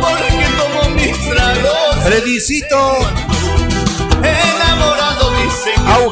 [0.03, 3.10] porque tomo mis tragos Fredicito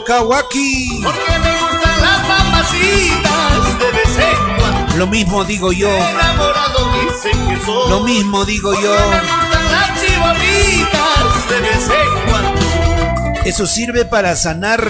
[0.09, 1.01] Aucawaki.
[1.05, 4.97] Porque me gustan las mamacitas de vez en cuando.
[4.97, 5.95] Lo mismo digo yo.
[5.95, 7.91] Enamorado dicen que soy.
[7.91, 8.95] Lo mismo digo Porque yo.
[9.11, 13.41] me gustan las chibolitas de vez en cuando.
[13.45, 14.81] Eso sirve para sanar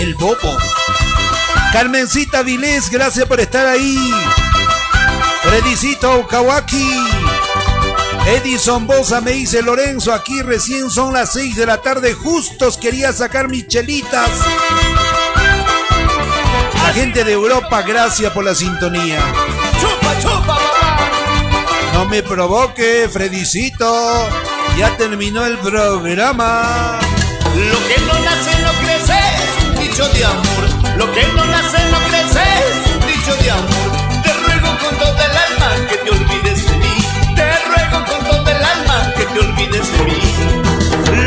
[0.00, 0.56] el bobo.
[1.72, 3.98] Carmencita Vilés, gracias por estar ahí.
[5.42, 7.01] Fredicito Kawaki.
[8.26, 13.12] Edison Bosa me dice Lorenzo, aquí recién son las 6 de la tarde, justos quería
[13.12, 14.30] sacar mis chelitas.
[16.82, 19.20] La gente de Europa, gracias por la sintonía.
[19.80, 20.58] Chupa, chupa.
[21.94, 24.28] No me provoque, Fredicito.
[24.76, 26.98] Ya terminó el programa.
[27.54, 30.96] Lo que no nace no crece es un dicho de amor.
[30.96, 33.91] Lo que no nace no crece es un dicho de amor.
[39.62, 40.18] Olvides de mí.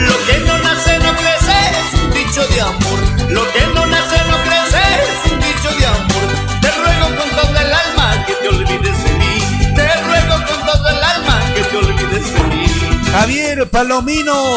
[0.08, 3.00] Lo que no nace no crece es un dicho de amor.
[3.30, 6.62] Lo que no nace no crece es un dicho de amor.
[6.62, 9.74] Te ruego con todo el alma que te olvides de mí.
[9.76, 12.66] Te ruego con todo el alma que te olvides de mí.
[13.12, 14.56] Javier Palomino,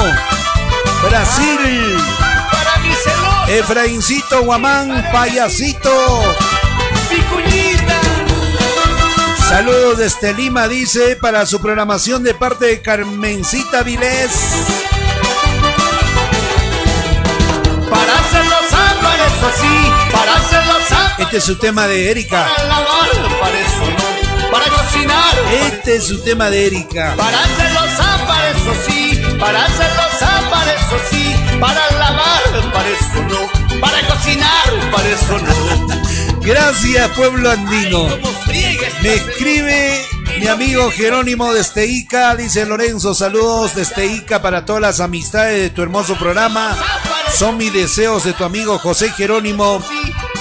[1.09, 1.97] Brasil.
[2.51, 6.35] Para mi celoso, Efraincito Guamán, payasito.
[9.49, 14.31] Saludos desde Lima, dice, para su programación de parte de Carmencita Vilés.
[17.89, 21.21] para hacerlo zafar, eso sí, para hacerlo zafar.
[21.23, 22.47] Este es su tema de Erika.
[22.47, 23.09] Para lavar,
[23.41, 25.35] para eso no, para cocinar.
[25.73, 27.15] Este es su tema de Erika.
[27.17, 33.81] Para hacerlo zafar, eso sí, para hacerlo zafar, eso sí, para lavar, para eso no,
[33.81, 36.09] para cocinar, para eso no.
[36.49, 38.09] Gracias, pueblo andino.
[39.03, 40.03] Me escribe
[40.41, 45.69] mi amigo Jerónimo desde Ica, dice Lorenzo, saludos desde Ica para todas las amistades de
[45.69, 46.75] tu hermoso programa.
[47.35, 49.83] Son mis deseos de tu amigo José Jerónimo.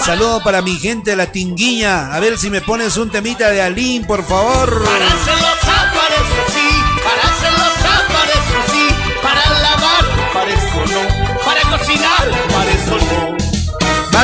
[0.05, 2.15] Saludo para mi gente de la Tinguiña.
[2.15, 4.85] A ver si me pones un temita de Alín, por favor.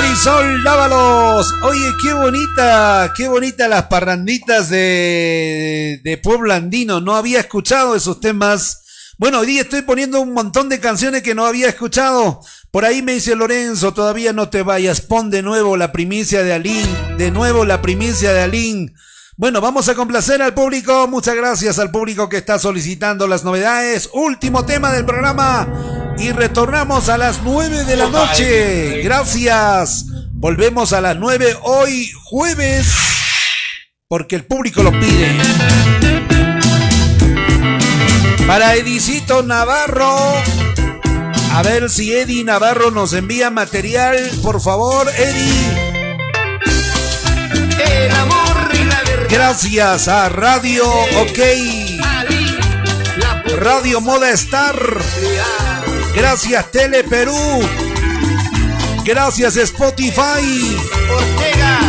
[0.04, 1.48] Marisol Dávalos.
[1.64, 7.00] Oye, qué bonita, qué bonita las parranditas de, de Pueblo Andino.
[7.00, 9.14] No había escuchado esos temas.
[9.18, 12.42] Bueno, hoy día estoy poniendo un montón de canciones que no había escuchado.
[12.70, 15.00] Por ahí me dice Lorenzo, todavía no te vayas.
[15.00, 16.86] Pon de nuevo la primicia de Alín.
[17.18, 18.94] De nuevo la primicia de Alín.
[19.36, 21.08] Bueno, vamos a complacer al público.
[21.08, 24.10] Muchas gracias al público que está solicitando las novedades.
[24.14, 25.68] Último tema del programa.
[26.20, 29.02] Y retornamos a las 9 de la noche.
[29.02, 30.06] Gracias.
[30.34, 32.94] Volvemos a las 9 hoy jueves.
[34.08, 35.36] Porque el público lo pide.
[38.46, 40.16] Para Edicito Navarro.
[41.54, 44.16] A ver si Eddie Navarro nos envía material.
[44.44, 46.04] Por favor, Eddie.
[47.80, 48.43] El amor.
[49.34, 51.40] Gracias a Radio OK.
[53.58, 54.76] Radio Moda Star.
[56.16, 57.36] Gracias Tele Perú.
[59.04, 60.78] Gracias Spotify.
[61.10, 61.80] Ortega,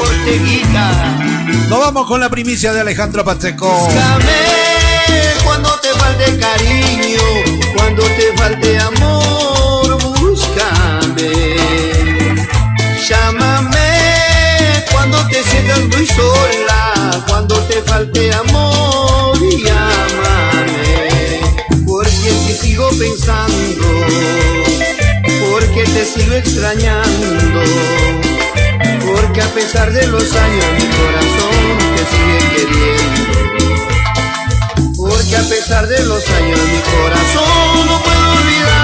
[0.00, 1.18] Orteguita.
[1.68, 3.68] Nos vamos con la primicia de Alejandro Pacheco.
[3.68, 4.66] Búscame
[5.44, 7.22] cuando te falte cariño,
[7.76, 8.95] cuando te falte amor,
[16.06, 21.40] sola, cuando te falte amor, llámame.
[21.86, 23.86] Porque en ti sigo pensando,
[25.50, 27.62] porque te sigo extrañando.
[29.06, 33.36] Porque a pesar de los años mi corazón te sigue queriendo.
[34.96, 38.75] Porque a pesar de los años mi corazón no puedo olvidarte.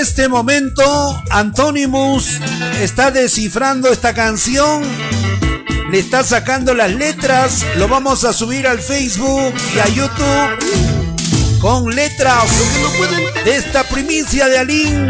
[0.00, 2.40] Este momento, Antonimus
[2.80, 4.82] está descifrando esta canción.
[5.90, 7.66] Le está sacando las letras.
[7.76, 12.44] Lo vamos a subir al Facebook y a YouTube con letras
[13.44, 15.08] de esta primicia de Alín.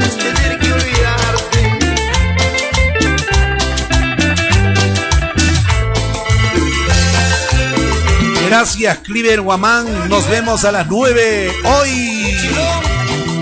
[8.49, 10.09] Gracias, Cliver Guamán.
[10.09, 12.20] Nos vemos a las 9 hoy.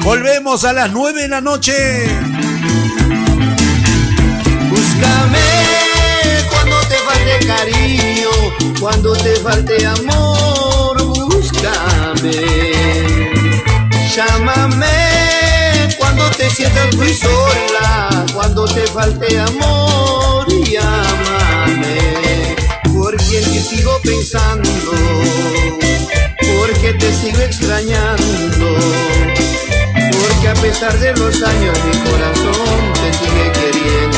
[0.08, 1.74] Volvemos a las 9 de la noche.
[4.70, 5.38] Búscame
[6.48, 8.30] cuando te falte cariño,
[8.80, 12.32] cuando te falte amor, búscame.
[14.16, 14.86] Llámame
[15.98, 22.56] cuando te sientas muy sola, cuando te falte amor, llámame.
[22.94, 24.70] Porque ti sigo pensando,
[26.40, 29.27] porque te sigo extrañando.
[30.48, 34.16] Porque a pesar de los años mi corazón te sigue queriendo.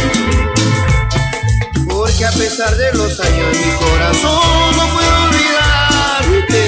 [1.89, 6.61] Porque a pesar de los años mi corazón no puedo olvidarte.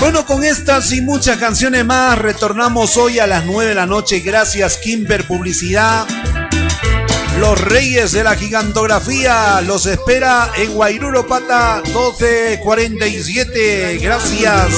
[0.00, 4.20] Bueno, con estas y muchas canciones más retornamos hoy a las 9 de la noche.
[4.20, 6.06] Gracias, Kimber Publicidad.
[7.38, 13.98] Los Reyes de la Gigantografía los espera en Guairuro Pata 1247.
[14.00, 14.70] Gracias.